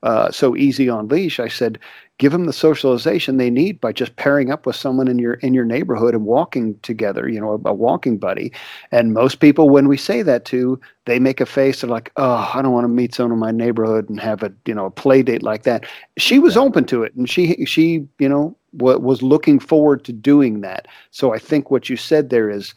uh, 0.02 0.30
so 0.30 0.56
easy 0.56 0.88
on 0.88 1.08
leash. 1.08 1.38
I 1.38 1.48
said, 1.48 1.78
give 2.18 2.32
them 2.32 2.44
the 2.44 2.52
socialization 2.52 3.36
they 3.36 3.50
need 3.50 3.80
by 3.80 3.92
just 3.92 4.14
pairing 4.16 4.50
up 4.52 4.64
with 4.64 4.76
someone 4.76 5.08
in 5.08 5.18
your 5.18 5.34
in 5.34 5.54
your 5.54 5.64
neighborhood 5.64 6.14
and 6.14 6.24
walking 6.24 6.78
together 6.80 7.28
you 7.28 7.40
know 7.40 7.60
a, 7.64 7.70
a 7.70 7.74
walking 7.74 8.16
buddy. 8.16 8.52
And 8.92 9.12
most 9.12 9.40
people 9.40 9.68
when 9.68 9.88
we 9.88 9.96
say 9.96 10.22
that 10.22 10.44
to 10.46 10.80
they 11.04 11.18
make 11.18 11.40
a 11.40 11.46
face 11.46 11.82
of 11.82 11.90
like 11.90 12.12
oh 12.16 12.48
i 12.54 12.62
don't 12.62 12.72
want 12.72 12.84
to 12.84 12.88
meet 12.88 13.14
someone 13.14 13.32
in 13.32 13.38
my 13.38 13.50
neighborhood 13.50 14.08
and 14.08 14.20
have 14.20 14.42
a 14.44 14.52
you 14.66 14.74
know 14.74 14.86
a 14.86 14.90
play 14.90 15.22
date 15.22 15.42
like 15.42 15.64
that. 15.64 15.84
She 16.16 16.38
was 16.38 16.56
open 16.56 16.84
to 16.86 17.02
it 17.02 17.14
and 17.14 17.28
she 17.28 17.64
she 17.64 18.06
you 18.18 18.28
know 18.28 18.56
was 18.74 19.20
looking 19.20 19.58
forward 19.58 20.04
to 20.04 20.12
doing 20.12 20.60
that. 20.60 20.86
So 21.10 21.34
i 21.34 21.38
think 21.38 21.70
what 21.70 21.88
you 21.88 21.96
said 21.96 22.30
there 22.30 22.50
is 22.50 22.74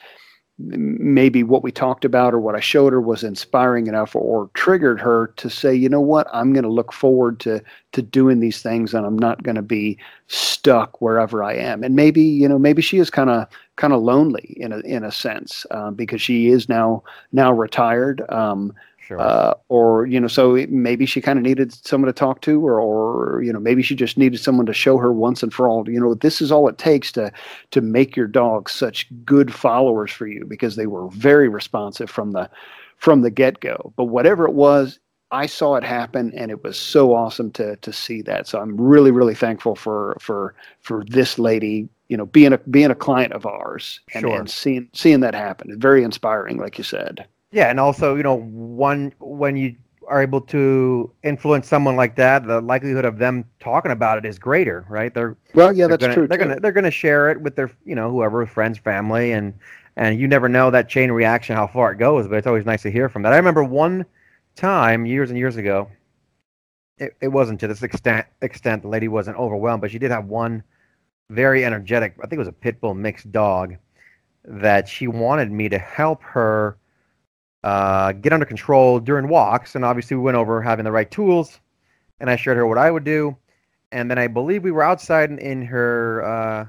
maybe 0.58 1.44
what 1.44 1.64
we 1.64 1.72
talked 1.72 2.06
about 2.06 2.34
or 2.34 2.40
what 2.40 2.56
I 2.56 2.62
showed 2.62 2.94
her 2.94 3.02
was 3.02 3.24
inspiring 3.24 3.88
enough 3.88 4.16
or, 4.16 4.50
triggered 4.54 5.02
her 5.02 5.28
to 5.36 5.50
say, 5.50 5.76
you 5.76 5.90
know 5.90 6.02
what, 6.02 6.28
I'm 6.32 6.54
going 6.54 6.64
to 6.64 6.70
look 6.70 6.94
forward 6.94 7.40
to 7.42 7.62
to 7.92 8.02
doing 8.02 8.40
these 8.40 8.62
things 8.62 8.94
and 8.94 9.06
I'm 9.06 9.18
not 9.18 9.44
going 9.44 9.56
to 9.56 9.62
be 9.62 9.98
stuck 10.28 11.02
wherever 11.02 11.44
I 11.44 11.54
am. 11.54 11.84
And 11.84 11.96
maybe 11.96 12.22
you 12.22 12.48
know 12.48 12.58
maybe 12.58 12.82
she 12.82 13.00
is 13.00 13.10
kind 13.10 13.30
of 13.30 13.48
kind 13.76 13.94
of 13.94 14.02
lonely 14.02 14.56
in 14.58 14.72
a 14.72 14.80
in 14.80 15.04
a 15.04 15.12
sense 15.12 15.66
um, 15.72 15.96
because 15.96 16.22
she 16.22 16.48
is 16.48 16.70
now 16.70 17.04
now 17.32 17.52
retired. 17.52 18.22
Um, 18.30 18.74
Sure. 19.08 19.20
Uh, 19.20 19.54
or 19.70 20.08
you 20.08 20.20
know, 20.20 20.28
so 20.28 20.66
maybe 20.68 21.06
she 21.06 21.22
kind 21.22 21.38
of 21.38 21.44
needed 21.44 21.72
someone 21.72 22.08
to 22.08 22.14
talk 22.14 22.42
to, 22.42 22.66
or, 22.66 22.80
or 22.80 23.44
you 23.44 23.54
know, 23.54 23.60
maybe 23.60 23.84
she 23.84 23.94
just 23.94 24.18
needed 24.18 24.40
someone 24.40 24.66
to 24.66 24.74
show 24.74 24.98
her 24.98 25.14
once 25.14 25.44
and 25.44 25.54
for 25.54 25.70
all. 25.70 25.88
You 25.88 26.00
know, 26.00 26.16
this 26.16 26.42
is 26.42 26.52
all 26.52 26.68
it 26.68 26.80
takes 26.80 27.12
to 27.12 27.32
to 27.70 27.82
make 27.82 28.16
your 28.16 28.26
dog 28.26 28.68
such 28.68 29.08
good 29.24 29.54
followers 29.54 30.12
for 30.12 30.26
you 30.26 30.44
because 30.44 30.76
they 30.76 30.88
were 30.88 31.08
very 31.10 31.50
responsive 31.50 32.10
from 32.10 32.32
the 32.32 32.50
from 32.98 33.22
the 33.22 33.30
get 33.30 33.60
go. 33.60 33.94
But 33.96 34.06
whatever 34.06 34.48
it 34.48 34.56
was, 34.56 35.00
I 35.30 35.46
saw 35.46 35.76
it 35.76 35.84
happen, 35.84 36.34
and 36.36 36.50
it 36.50 36.64
was 36.64 36.76
so 36.76 37.14
awesome 37.14 37.52
to 37.52 37.76
to 37.76 37.94
see 37.94 38.24
that. 38.24 38.48
So 38.48 38.60
I'm 38.60 38.76
really 38.76 39.12
really 39.12 39.36
thankful 39.36 39.76
for 39.76 40.18
for 40.20 40.56
for 40.82 41.04
this 41.08 41.38
lady. 41.38 41.90
You 42.08 42.18
know, 42.18 42.26
being 42.26 42.54
a 42.54 42.58
being 42.58 42.90
a 42.90 42.96
client 42.96 43.34
of 43.34 43.46
ours 43.46 44.00
and, 44.16 44.24
sure. 44.24 44.36
and 44.36 44.50
seeing 44.50 44.90
seeing 44.94 45.20
that 45.20 45.36
happen. 45.36 45.80
Very 45.80 46.04
inspiring, 46.04 46.58
like 46.58 46.80
you 46.80 46.84
said. 46.84 47.28
Yeah, 47.52 47.70
and 47.70 47.80
also, 47.80 48.16
you 48.16 48.24
know, 48.24 48.36
one 48.36 49.14
when 49.20 49.56
you 49.56 49.76
are 50.08 50.22
able 50.22 50.42
to 50.42 51.12
influence 51.24 51.68
someone 51.68 51.96
like 51.96 52.16
that, 52.16 52.46
the 52.46 52.62
likelihood 52.62 53.06
of 53.06 53.18
them 53.18 53.46
talking 53.60 53.92
about 53.92 54.18
it 54.18 54.26
is 54.26 54.38
greater, 54.38 54.86
right? 54.90 55.14
They're 55.14 55.38
well, 55.54 55.74
yeah, 55.74 55.88
they're 55.88 55.98
that's 55.98 56.02
gonna, 56.02 56.14
true. 56.14 56.28
They're 56.28 56.38
too. 56.38 56.44
gonna 56.46 56.60
they're 56.60 56.72
gonna 56.72 56.92
share 56.92 57.30
it 57.32 57.42
with 57.42 57.56
their 57.56 57.72
you 57.86 57.96
know 57.96 58.12
whoever 58.12 58.46
friends, 58.46 58.78
family, 58.78 59.32
and 59.32 59.54
and 59.96 60.20
you 60.20 60.28
never 60.28 60.50
know 60.50 60.72
that 60.72 60.90
chain 60.90 61.12
reaction 61.12 61.56
how 61.56 61.68
far 61.68 61.92
it 61.92 61.98
goes. 61.98 62.28
But 62.28 62.36
it's 62.36 62.48
always 62.48 62.66
nice 62.66 62.82
to 62.84 62.92
hear 62.92 63.10
from 63.10 63.22
that. 63.24 63.34
I 63.34 63.38
remember 63.38 63.64
one 63.64 64.06
time 64.56 65.06
years 65.06 65.30
and 65.30 65.40
years 65.40 65.58
ago. 65.58 65.90
It, 66.98 67.14
it 67.20 67.28
wasn't 67.28 67.60
to 67.60 67.68
this 67.68 67.84
extent 67.84 68.26
extent 68.42 68.84
the 68.84 68.88
lady 68.88 69.08
wasn't 69.08 69.38
overwhelmed, 69.38 69.82
but 69.82 69.92
she 69.92 70.00
did 70.00 70.12
have 70.12 70.26
one 70.26 70.64
very 71.30 71.66
energetic. 71.66 72.16
I 72.20 72.24
think 72.24 72.34
it 72.34 72.40
was 72.40 72.48
a 72.48 72.54
pit 72.54 72.80
bull 72.80 72.94
mixed 72.94 73.32
dog 73.32 73.76
that 74.46 74.88
she 74.88 75.08
wanted 75.08 75.52
me 75.52 75.68
to 75.70 75.78
help 75.78 76.22
her 76.24 76.78
uh, 77.66 78.12
get 78.12 78.32
under 78.32 78.46
control 78.46 79.00
during 79.00 79.28
walks. 79.28 79.74
And 79.74 79.84
obviously, 79.84 80.16
we 80.16 80.22
went 80.22 80.38
over 80.38 80.62
having 80.62 80.86
the 80.86 80.92
right 80.92 81.10
tools, 81.10 81.60
and 82.20 82.30
I 82.30 82.36
showed 82.36 82.58
her 82.58 82.68
what 82.68 82.78
I 82.78 82.92
would 82.92 83.04
do. 83.04 83.36
And 83.92 84.10
then 84.10 84.20
I 84.20 84.28
believe 84.28 84.64
we 84.64 84.72
were 84.72 84.84
outside 84.84 85.32
in, 85.32 85.40
in 85.40 85.62
her 85.64 86.24
uh, 86.24 86.66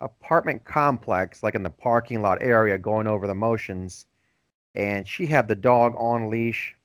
apartment 0.00 0.64
complex, 0.64 1.42
like 1.42 1.56
in 1.56 1.64
the 1.64 1.70
parking 1.70 2.22
lot 2.22 2.38
area, 2.40 2.78
going 2.78 3.08
over 3.08 3.26
the 3.26 3.34
motions. 3.34 4.06
And 4.76 5.08
she 5.08 5.26
had 5.26 5.48
the 5.48 5.56
dog 5.56 5.94
on 5.98 6.30
leash, 6.30 6.76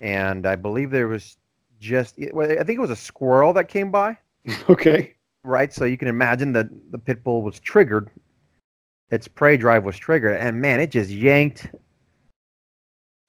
and 0.00 0.46
I 0.46 0.54
believe 0.54 0.92
there 0.92 1.08
was 1.08 1.36
just 1.80 2.14
I 2.20 2.62
think 2.62 2.78
it 2.78 2.80
was 2.80 2.90
a 2.90 2.96
squirrel 2.96 3.52
that 3.54 3.68
came 3.68 3.90
by. 3.90 4.16
Okay. 4.70 5.14
Right, 5.44 5.72
so 5.72 5.84
you 5.84 5.98
can 5.98 6.06
imagine 6.06 6.52
that 6.52 6.68
the 6.92 6.98
pit 6.98 7.24
bull 7.24 7.42
was 7.42 7.58
triggered. 7.58 8.10
Its 9.10 9.26
prey 9.26 9.56
drive 9.56 9.82
was 9.82 9.96
triggered, 9.96 10.36
and 10.36 10.60
man, 10.60 10.78
it 10.78 10.92
just 10.92 11.10
yanked 11.10 11.68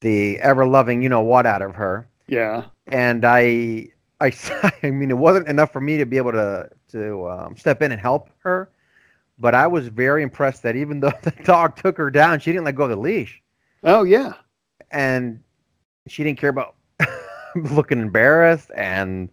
the 0.04 0.38
ever 0.40 0.68
loving 0.68 1.02
you 1.02 1.10
know 1.10 1.22
what 1.22 1.46
out 1.48 1.62
of 1.62 1.74
her. 1.76 2.08
Yeah. 2.28 2.66
And 2.88 3.26
I 3.26 3.88
I 4.22 4.32
I 4.84 4.92
mean 4.92 5.10
it 5.10 5.18
wasn't 5.18 5.48
enough 5.48 5.72
for 5.72 5.82
me 5.82 5.98
to 5.98 6.06
be 6.06 6.18
able 6.18 6.34
to 6.34 6.70
to 6.92 7.30
um, 7.30 7.58
step 7.58 7.82
in 7.82 7.92
and 7.92 8.00
help 8.00 8.30
her, 8.40 8.70
but 9.40 9.56
I 9.56 9.66
was 9.66 9.88
very 9.88 10.22
impressed 10.22 10.62
that 10.64 10.76
even 10.76 11.00
though 11.02 11.14
the 11.24 11.32
dog 11.44 11.78
took 11.78 11.98
her 11.98 12.12
down, 12.12 12.40
she 12.40 12.52
didn't 12.52 12.66
let 12.66 12.76
go 12.76 12.84
of 12.84 12.92
the 12.92 12.96
leash. 12.98 13.42
Oh 13.84 14.04
yeah. 14.04 14.34
And 14.92 15.42
she 16.08 16.24
didn't 16.24 16.38
care 16.38 16.50
about 16.52 16.76
looking 17.56 18.00
embarrassed 18.00 18.72
and 18.76 19.30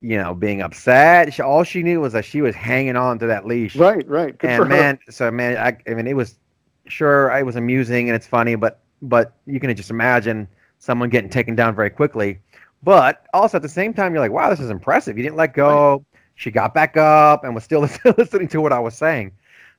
you 0.00 0.16
know 0.16 0.32
being 0.32 0.62
upset. 0.62 1.34
She, 1.34 1.42
all 1.42 1.64
she 1.64 1.82
knew 1.82 2.00
was 2.00 2.14
that 2.14 2.24
she 2.24 2.40
was 2.40 2.54
hanging 2.54 2.96
on 2.96 3.18
to 3.18 3.26
that 3.26 3.46
leash. 3.46 3.76
Right, 3.76 4.08
right. 4.08 4.36
Good 4.38 4.50
and 4.50 4.68
man, 4.70 4.98
so 5.10 5.30
man, 5.30 5.58
I, 5.58 5.76
I 5.90 5.94
mean, 5.94 6.06
it 6.06 6.16
was 6.16 6.36
sure 6.86 7.30
I 7.30 7.42
was 7.42 7.56
amusing 7.56 8.08
and 8.08 8.16
it's 8.16 8.26
funny, 8.26 8.54
but 8.54 8.80
but 9.02 9.34
you 9.46 9.60
can 9.60 9.74
just 9.74 9.90
imagine 9.90 10.48
someone 10.78 11.08
getting 11.08 11.30
taken 11.30 11.54
down 11.54 11.74
very 11.74 11.90
quickly. 11.90 12.40
But 12.82 13.26
also 13.34 13.58
at 13.58 13.62
the 13.62 13.68
same 13.68 13.92
time, 13.92 14.12
you're 14.12 14.22
like, 14.22 14.32
wow, 14.32 14.50
this 14.50 14.60
is 14.60 14.70
impressive. 14.70 15.16
You 15.16 15.22
didn't 15.22 15.36
let 15.36 15.52
go. 15.54 16.04
She 16.34 16.50
got 16.50 16.72
back 16.72 16.96
up 16.96 17.44
and 17.44 17.54
was 17.54 17.64
still 17.64 17.80
listening 18.18 18.48
to 18.48 18.60
what 18.60 18.72
I 18.72 18.78
was 18.78 18.96
saying. 18.96 19.32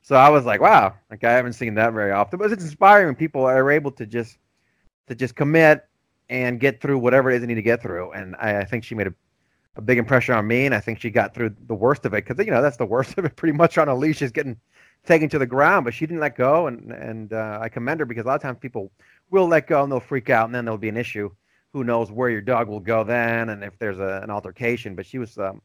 So 0.03 0.15
I 0.15 0.29
was 0.29 0.45
like, 0.45 0.61
wow, 0.61 0.95
like 1.09 1.23
I 1.23 1.31
haven't 1.31 1.53
seen 1.53 1.75
that 1.75 1.93
very 1.93 2.11
often. 2.11 2.39
But 2.39 2.51
it's 2.51 2.63
inspiring 2.63 3.07
when 3.07 3.15
people 3.15 3.45
are 3.45 3.71
able 3.71 3.91
to 3.91 4.05
just 4.05 4.37
to 5.07 5.15
just 5.15 5.35
commit 5.35 5.87
and 6.29 6.59
get 6.59 6.81
through 6.81 6.97
whatever 6.99 7.29
it 7.29 7.35
is 7.35 7.41
they 7.41 7.47
need 7.47 7.55
to 7.55 7.61
get 7.61 7.81
through. 7.81 8.11
And 8.11 8.35
I, 8.39 8.59
I 8.59 8.65
think 8.65 8.83
she 8.83 8.95
made 8.95 9.07
a, 9.07 9.13
a 9.75 9.81
big 9.81 9.97
impression 9.97 10.33
on 10.35 10.47
me, 10.47 10.65
and 10.65 10.73
I 10.73 10.79
think 10.79 10.99
she 10.99 11.09
got 11.09 11.33
through 11.33 11.55
the 11.67 11.75
worst 11.75 12.05
of 12.05 12.13
it 12.13 12.25
because 12.25 12.43
you 12.43 12.51
know 12.51 12.61
that's 12.61 12.77
the 12.77 12.85
worst 12.85 13.15
of 13.17 13.25
it. 13.25 13.35
Pretty 13.35 13.55
much 13.55 13.77
on 13.77 13.87
a 13.87 13.95
leash 13.95 14.21
is 14.21 14.31
getting 14.31 14.57
taken 15.05 15.29
to 15.29 15.39
the 15.39 15.45
ground, 15.45 15.85
but 15.85 15.93
she 15.93 16.05
didn't 16.05 16.21
let 16.21 16.35
go, 16.35 16.67
and 16.67 16.91
and 16.91 17.33
uh, 17.33 17.59
I 17.61 17.69
commend 17.69 17.99
her 17.99 18.05
because 18.05 18.25
a 18.25 18.27
lot 18.27 18.35
of 18.35 18.41
times 18.41 18.57
people 18.59 18.91
will 19.29 19.47
let 19.47 19.67
go 19.67 19.83
and 19.83 19.91
they'll 19.91 19.99
freak 19.99 20.29
out, 20.29 20.45
and 20.45 20.55
then 20.55 20.65
there'll 20.65 20.77
be 20.77 20.89
an 20.89 20.97
issue. 20.97 21.29
Who 21.73 21.83
knows 21.83 22.11
where 22.11 22.29
your 22.29 22.41
dog 22.41 22.67
will 22.67 22.79
go 22.79 23.03
then, 23.03 23.49
and 23.49 23.63
if 23.63 23.77
there's 23.79 23.99
a, 23.99 24.21
an 24.23 24.29
altercation. 24.29 24.95
But 24.95 25.05
she 25.05 25.19
was 25.19 25.37
um, 25.37 25.61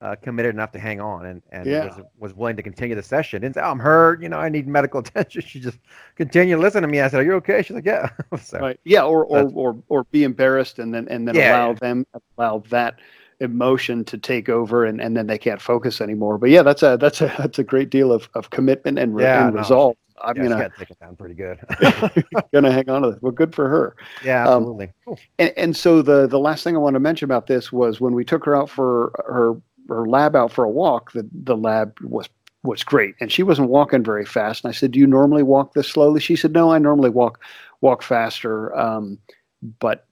uh, 0.00 0.14
committed 0.22 0.54
enough 0.54 0.70
to 0.70 0.78
hang 0.78 1.00
on 1.00 1.26
and, 1.26 1.42
and 1.50 1.66
yeah. 1.66 1.86
was, 1.86 2.04
was 2.18 2.34
willing 2.34 2.56
to 2.56 2.62
continue 2.62 2.94
the 2.94 3.02
session. 3.02 3.42
Didn't 3.42 3.56
say, 3.56 3.62
oh, 3.62 3.70
I'm 3.70 3.78
hurt, 3.78 4.22
you 4.22 4.28
know, 4.28 4.38
I 4.38 4.48
need 4.48 4.68
medical 4.68 5.00
attention. 5.06 5.42
She 5.42 5.60
just 5.60 5.78
continued 6.14 6.56
to 6.56 6.62
listen 6.62 6.82
to 6.82 6.88
me. 6.88 7.00
I 7.00 7.08
said, 7.08 7.20
Are 7.20 7.24
you 7.24 7.34
okay? 7.34 7.62
She's 7.62 7.74
like, 7.74 7.86
Yeah. 7.86 8.10
so, 8.40 8.58
right. 8.58 8.78
Yeah, 8.84 9.02
or, 9.02 9.24
or, 9.24 9.50
or 9.54 9.82
or 9.88 10.04
be 10.04 10.24
embarrassed 10.24 10.78
and 10.78 10.94
then 10.94 11.08
and 11.08 11.26
then 11.26 11.34
yeah, 11.34 11.56
allow 11.56 11.68
yeah. 11.68 11.74
them 11.74 12.06
allow 12.36 12.62
that 12.70 12.98
emotion 13.40 14.04
to 14.04 14.18
take 14.18 14.48
over 14.48 14.84
and, 14.84 15.00
and 15.00 15.16
then 15.16 15.26
they 15.26 15.38
can't 15.38 15.60
focus 15.60 16.00
anymore. 16.00 16.38
But 16.38 16.50
yeah, 16.50 16.62
that's 16.62 16.82
a 16.82 16.96
that's 17.00 17.20
a 17.20 17.32
that's 17.38 17.58
a 17.58 17.64
great 17.64 17.90
deal 17.90 18.12
of, 18.12 18.28
of 18.34 18.50
commitment 18.50 18.98
and, 18.98 19.14
re- 19.14 19.24
yeah, 19.24 19.46
and 19.46 19.54
no. 19.54 19.60
resolve. 19.60 19.96
I'm 20.22 20.36
yeah, 20.36 20.48
gonna 20.48 20.70
take 20.76 20.90
it 20.90 20.98
down 20.98 21.16
pretty 21.16 21.34
good. 21.34 21.58
gonna 22.52 22.72
hang 22.72 22.88
on 22.88 23.02
to 23.02 23.08
it. 23.10 23.22
Well, 23.22 23.32
good 23.32 23.54
for 23.54 23.68
her. 23.68 23.96
Yeah, 24.24 24.48
um, 24.48 24.62
absolutely. 24.62 24.86
Um, 24.86 24.92
cool. 25.04 25.18
and, 25.38 25.52
and 25.56 25.76
so 25.76 26.02
the 26.02 26.26
the 26.26 26.38
last 26.38 26.64
thing 26.64 26.74
I 26.76 26.80
want 26.80 26.94
to 26.94 27.00
mention 27.00 27.24
about 27.24 27.46
this 27.46 27.72
was 27.72 28.00
when 28.00 28.14
we 28.14 28.24
took 28.24 28.44
her 28.44 28.56
out 28.56 28.68
for 28.68 29.12
her 29.26 29.54
her 29.88 30.06
lab 30.06 30.36
out 30.36 30.52
for 30.52 30.64
a 30.64 30.70
walk. 30.70 31.12
The 31.12 31.28
the 31.32 31.56
lab 31.56 31.98
was 32.02 32.28
was 32.64 32.82
great, 32.82 33.14
and 33.20 33.30
she 33.30 33.42
wasn't 33.42 33.70
walking 33.70 34.02
very 34.02 34.24
fast. 34.24 34.64
And 34.64 34.70
I 34.70 34.74
said, 34.74 34.92
"Do 34.92 34.98
you 34.98 35.06
normally 35.06 35.42
walk 35.42 35.74
this 35.74 35.88
slowly?" 35.88 36.20
She 36.20 36.36
said, 36.36 36.52
"No, 36.52 36.72
I 36.72 36.78
normally 36.78 37.10
walk 37.10 37.40
walk 37.80 38.02
faster." 38.02 38.76
Um, 38.76 39.18
but 39.78 40.06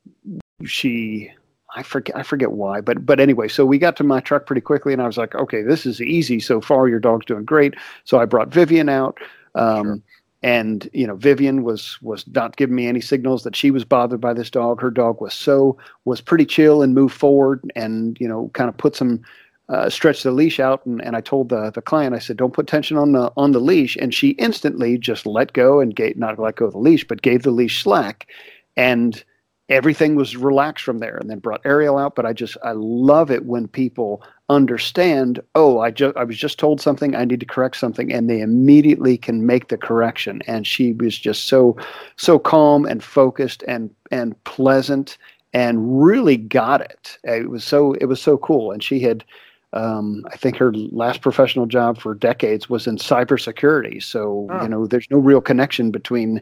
she 0.64 1.30
I 1.74 1.82
forget 1.82 2.16
I 2.16 2.22
forget 2.22 2.52
why, 2.52 2.80
but 2.80 3.04
but 3.04 3.18
anyway, 3.20 3.48
so 3.48 3.66
we 3.66 3.78
got 3.78 3.96
to 3.96 4.04
my 4.04 4.20
truck 4.20 4.46
pretty 4.46 4.60
quickly, 4.60 4.92
and 4.92 5.02
I 5.02 5.06
was 5.06 5.18
like, 5.18 5.34
okay, 5.34 5.62
this 5.62 5.84
is 5.84 6.00
easy 6.00 6.38
so 6.38 6.60
far. 6.60 6.88
Your 6.88 7.00
dog's 7.00 7.26
doing 7.26 7.44
great. 7.44 7.74
So 8.04 8.18
I 8.18 8.24
brought 8.24 8.48
Vivian 8.48 8.88
out, 8.88 9.18
um, 9.54 9.84
sure. 9.84 10.00
and 10.42 10.88
you 10.92 11.06
know, 11.06 11.16
Vivian 11.16 11.64
was 11.64 11.98
was 12.02 12.24
not 12.28 12.56
giving 12.56 12.76
me 12.76 12.86
any 12.86 13.00
signals 13.00 13.42
that 13.42 13.56
she 13.56 13.70
was 13.70 13.84
bothered 13.84 14.20
by 14.20 14.32
this 14.32 14.50
dog. 14.50 14.80
Her 14.80 14.90
dog 14.90 15.20
was 15.20 15.34
so 15.34 15.76
was 16.04 16.20
pretty 16.20 16.46
chill 16.46 16.82
and 16.82 16.94
moved 16.94 17.14
forward, 17.14 17.60
and 17.74 18.16
you 18.20 18.28
know, 18.28 18.50
kind 18.54 18.68
of 18.68 18.76
put 18.76 18.96
some. 18.96 19.22
Uh, 19.68 19.90
stretched 19.90 20.22
the 20.22 20.30
leash 20.30 20.60
out, 20.60 20.86
and, 20.86 21.02
and 21.02 21.16
I 21.16 21.20
told 21.20 21.48
the, 21.48 21.72
the 21.72 21.82
client, 21.82 22.14
I 22.14 22.20
said, 22.20 22.36
"Don't 22.36 22.52
put 22.52 22.68
tension 22.68 22.96
on 22.96 23.10
the 23.10 23.32
on 23.36 23.50
the 23.50 23.58
leash." 23.58 23.96
And 23.96 24.14
she 24.14 24.30
instantly 24.38 24.96
just 24.96 25.26
let 25.26 25.54
go 25.54 25.80
and 25.80 25.92
gave 25.96 26.16
not 26.16 26.38
let 26.38 26.54
go 26.54 26.66
of 26.66 26.72
the 26.72 26.78
leash, 26.78 27.04
but 27.04 27.20
gave 27.20 27.42
the 27.42 27.50
leash 27.50 27.82
slack, 27.82 28.28
and 28.76 29.24
everything 29.68 30.14
was 30.14 30.36
relaxed 30.36 30.84
from 30.84 30.98
there 30.98 31.16
and 31.16 31.28
then 31.28 31.38
brought 31.38 31.60
ariel 31.64 31.98
out. 31.98 32.14
But 32.14 32.26
i 32.26 32.32
just 32.32 32.56
i 32.62 32.72
love 32.72 33.30
it 33.30 33.46
when 33.46 33.68
people 33.68 34.22
understand 34.48 35.40
oh 35.56 35.80
i 35.80 35.90
just 35.90 36.16
i 36.16 36.22
was 36.22 36.38
just 36.38 36.58
told 36.58 36.80
something 36.80 37.16
i 37.16 37.24
need 37.24 37.40
to 37.40 37.46
correct 37.46 37.76
something 37.76 38.12
and 38.12 38.30
they 38.30 38.40
immediately 38.40 39.16
can 39.16 39.44
make 39.46 39.68
the 39.68 39.78
correction. 39.78 40.42
And 40.46 40.66
she 40.66 40.92
was 40.92 41.18
just 41.18 41.48
so 41.48 41.76
so 42.16 42.38
calm 42.38 42.84
and 42.84 43.02
focused 43.02 43.64
and 43.66 43.90
and 44.10 44.42
pleasant 44.44 45.18
and 45.52 46.04
really 46.04 46.36
got 46.36 46.82
it. 46.82 47.18
It 47.24 47.48
was 47.48 47.64
so 47.64 47.94
it 47.94 48.04
was 48.06 48.20
so 48.20 48.36
cool. 48.36 48.72
And 48.72 48.82
she 48.82 49.00
had 49.00 49.24
um, 49.72 50.24
I 50.32 50.36
think 50.36 50.56
her 50.56 50.72
last 50.72 51.20
professional 51.20 51.66
job 51.66 51.98
for 51.98 52.14
decades 52.14 52.70
was 52.70 52.86
in 52.86 52.96
cybersecurity. 52.96 54.02
So, 54.02 54.48
you 54.62 54.68
know, 54.68 54.86
there's 54.86 55.10
no 55.10 55.18
real 55.18 55.40
connection 55.40 55.90
between 55.90 56.40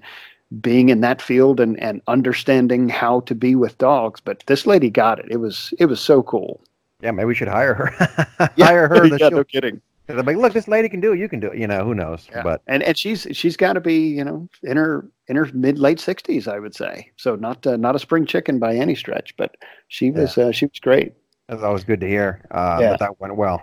being 0.61 0.89
in 0.89 1.01
that 1.01 1.21
field 1.23 1.61
and, 1.61 1.79
and 1.81 2.01
understanding 2.07 2.89
how 2.89 3.21
to 3.21 3.35
be 3.35 3.55
with 3.55 3.79
dogs. 3.79 4.21
But 4.21 4.43
this 4.47 4.67
lady 4.67 4.91
got 4.91 5.19
it. 5.19 5.27
It 5.31 5.39
was 5.39 5.73
it 5.79 5.87
was 5.87 6.01
so 6.01 6.23
cool. 6.23 6.63
Yeah, 7.01 7.11
maybe 7.11 7.27
we 7.27 7.35
should 7.35 7.49
hire 7.49 7.75
her. 7.75 8.49
hire 8.59 8.89
her. 8.89 9.07
yeah, 9.07 9.29
no 9.29 9.45
kidding. 9.45 9.81
They're 10.07 10.23
like, 10.23 10.37
look, 10.37 10.53
this 10.53 10.69
lady 10.69 10.89
can 10.91 11.01
do 11.01 11.13
it. 11.13 11.19
You 11.19 11.31
can 11.31 11.41
do 11.41 11.49
it. 11.49 11.57
You 11.59 11.67
know, 11.67 11.83
who 11.85 11.95
knows? 11.95 12.29
Yeah. 12.31 12.43
But 12.43 12.63
and 12.67 12.83
and 12.83 12.97
she's 12.97 13.27
she's 13.33 13.57
got 13.57 13.73
to 13.73 13.81
be 13.81 14.09
you 14.09 14.23
know 14.25 14.49
in 14.63 14.77
her 14.77 15.07
in 15.29 15.37
her 15.37 15.49
mid 15.55 15.79
late 15.79 15.99
sixties, 15.99 16.47
I 16.47 16.59
would 16.59 16.75
say. 16.75 17.11
So 17.17 17.37
not 17.37 17.67
uh, 17.67 17.77
not 17.77 17.97
a 17.97 17.99
spring 17.99 18.27
chicken 18.27 18.59
by 18.59 18.75
any 18.77 18.95
stretch, 18.95 19.35
but 19.37 19.57
she 19.89 20.11
was 20.11 20.37
uh, 20.37 20.53
she 20.53 20.67
was 20.67 20.79
great. 20.81 21.15
that's 21.49 21.63
always 21.63 21.85
good 21.85 22.01
to 22.01 22.07
hear. 22.07 22.47
Uh, 22.51 22.79
Yeah. 22.81 22.97
That 22.99 23.19
went 23.21 23.37
well. 23.37 23.63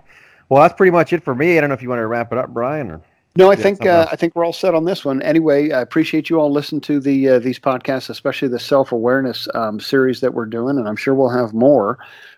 Well, 0.50 0.62
that's 0.64 0.74
pretty 0.76 0.92
much 0.92 1.14
it 1.14 1.24
for 1.24 1.34
me. 1.34 1.58
I 1.58 1.62
don't 1.62 1.70
know 1.70 1.76
if 1.76 1.82
you 1.82 1.90
want 1.90 2.00
to 2.00 2.08
wrap 2.08 2.32
it 2.34 2.38
up, 2.38 2.50
Brian, 2.50 2.92
or 2.92 3.02
No, 3.36 3.50
I 3.52 3.56
Yeah, 3.56 3.64
think 3.64 3.86
uh. 3.86 4.08
I 4.12 4.16
think 4.18 4.36
we're 4.36 4.46
all 4.46 4.54
set 4.54 4.76
on 4.76 4.86
this 4.86 5.06
one. 5.06 5.22
Anyway, 5.22 5.72
I 5.72 5.82
appreciate 5.82 6.30
you 6.30 6.40
all 6.40 6.52
listening 6.52 6.82
to 6.82 7.00
the 7.00 7.30
uh, 7.30 7.40
these 7.40 7.60
podcasts, 7.60 8.10
especially 8.10 8.50
the 8.50 8.60
self 8.60 8.92
awareness 8.92 9.48
um, 9.56 9.80
series 9.80 10.20
that 10.22 10.34
we're 10.34 10.46
doing, 10.46 10.78
and 10.78 10.88
I'm 10.88 10.98
sure 10.98 11.16
we'll 11.16 11.30
have 11.30 11.54
more. 11.54 11.98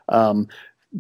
Um, 0.10 0.48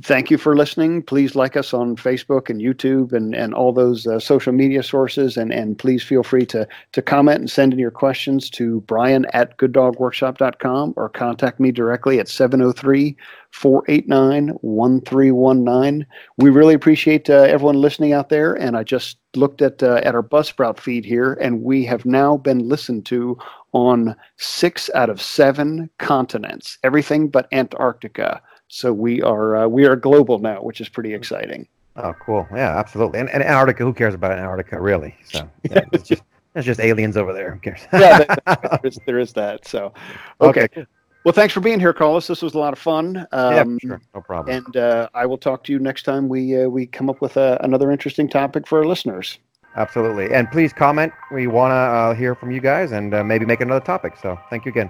thank 0.02 0.32
you 0.32 0.38
for 0.38 0.56
listening. 0.56 1.04
Please 1.04 1.36
like 1.36 1.56
us 1.56 1.74
on 1.74 1.96
Facebook 1.96 2.50
and 2.50 2.60
YouTube 2.62 3.14
and 3.14 3.36
and 3.36 3.54
all 3.54 3.72
those 3.72 4.08
uh, 4.08 4.20
social 4.20 4.52
media 4.52 4.82
sources, 4.82 5.38
and 5.38 5.54
and 5.54 5.78
please 5.78 6.04
feel 6.04 6.24
free 6.24 6.46
to 6.48 6.68
to 6.92 7.02
comment 7.02 7.40
and 7.40 7.52
send 7.52 7.74
in 7.74 7.80
your 7.80 7.92
questions 7.92 8.50
to 8.52 8.82
Brian 8.82 9.26
at 9.34 9.58
gooddogworkshop.com 9.58 10.94
or 10.98 11.10
contact 11.10 11.60
me 11.60 11.72
directly 11.72 12.20
at 12.20 12.28
703 12.28 13.16
489 13.52 14.50
1319 14.62 16.08
we 16.38 16.50
really 16.50 16.74
appreciate 16.74 17.30
uh, 17.30 17.44
everyone 17.44 17.80
listening 17.80 18.14
out 18.14 18.30
there. 18.30 18.54
And 18.56 18.76
I 18.76 18.84
just 18.84 19.18
looked 19.36 19.62
at 19.62 19.84
uh, 19.84 20.02
at 20.04 20.16
our 20.16 20.24
Buzzsprout 20.24 20.80
feed 20.80 21.06
here, 21.06 21.34
and 21.34 21.62
we 21.62 21.86
have 21.86 22.06
now 22.06 22.38
been 22.38 22.68
listened 22.68 23.06
to 23.08 23.38
on 23.74 24.16
six 24.38 24.90
out 24.96 25.10
of 25.10 25.22
seven 25.22 25.90
continents, 26.00 26.78
everything 26.84 27.28
but 27.28 27.48
Antarctica. 27.52 28.42
So 28.74 28.92
we 28.92 29.22
are 29.22 29.56
uh, 29.56 29.68
we 29.68 29.86
are 29.86 29.96
global 29.96 30.40
now, 30.40 30.60
which 30.64 30.82
is 30.82 30.90
pretty 30.90 31.14
exciting. 31.14 31.68
oh, 31.96 32.12
cool. 32.26 32.48
Yeah, 32.52 32.76
absolutely. 32.76 33.20
And, 33.20 33.30
and 33.30 33.44
Antarctica, 33.44 33.84
who 33.84 33.94
cares 33.94 34.16
about 34.16 34.32
Antarctica, 34.32 34.82
really? 34.82 35.16
So 35.26 35.48
yeah, 35.70 35.82
it's 35.92 36.08
just 36.08 36.24
it's 36.56 36.66
just 36.66 36.80
aliens 36.80 37.16
over 37.16 37.34
there. 37.34 37.54
Who 37.54 37.60
cares? 37.60 37.82
Yeah, 37.94 38.18
that- 38.24 38.44
that- 38.48 38.62
there, 38.62 38.80
is, 38.86 39.00
there 39.06 39.20
is 39.20 39.32
that. 39.34 39.68
So 39.68 39.94
okay. 40.42 40.68
cool. 40.70 40.86
Well, 41.24 41.34
thanks 41.34 41.54
for 41.54 41.60
being 41.60 41.80
here, 41.80 41.94
Carlos. 41.94 42.26
This 42.26 42.42
was 42.42 42.56
a 42.56 42.58
lot 42.58 42.74
of 42.74 42.80
fun. 42.80 43.28
Um, 43.32 43.54
yeah, 43.84 43.90
sure. 43.90 44.02
No 44.16 44.22
problem. 44.22 44.58
And 44.66 44.76
uh, 44.76 45.08
I 45.14 45.28
will 45.28 45.38
talk 45.38 45.64
to 45.66 45.72
you 45.72 45.78
next 45.78 46.02
time 46.02 46.28
we 46.28 46.60
uh, 46.60 46.68
we 46.68 46.88
come 46.88 47.12
up 47.12 47.22
with 47.22 47.38
uh, 47.38 47.60
another 47.62 47.92
interesting 47.92 48.28
topic 48.28 48.66
for 48.66 48.80
our 48.80 48.86
listeners. 48.86 49.38
Absolutely. 49.76 50.34
And 50.34 50.50
please 50.50 50.74
comment. 50.74 51.14
We 51.32 51.46
want 51.46 51.74
to 51.74 51.76
uh, 51.76 52.16
hear 52.16 52.34
from 52.34 52.50
you 52.50 52.60
guys 52.60 52.92
and 52.92 53.14
uh, 53.14 53.24
maybe 53.24 53.46
make 53.46 53.62
another 53.62 53.86
topic. 53.86 54.16
So 54.20 54.40
thank 54.50 54.66
you 54.66 54.72
again. 54.72 54.90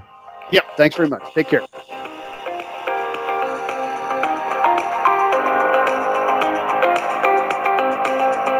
Yeah, 0.53 0.61
Thanks 0.77 0.95
very 0.95 1.09
much. 1.09 1.33
Take 1.33 1.49
care. 1.49 1.65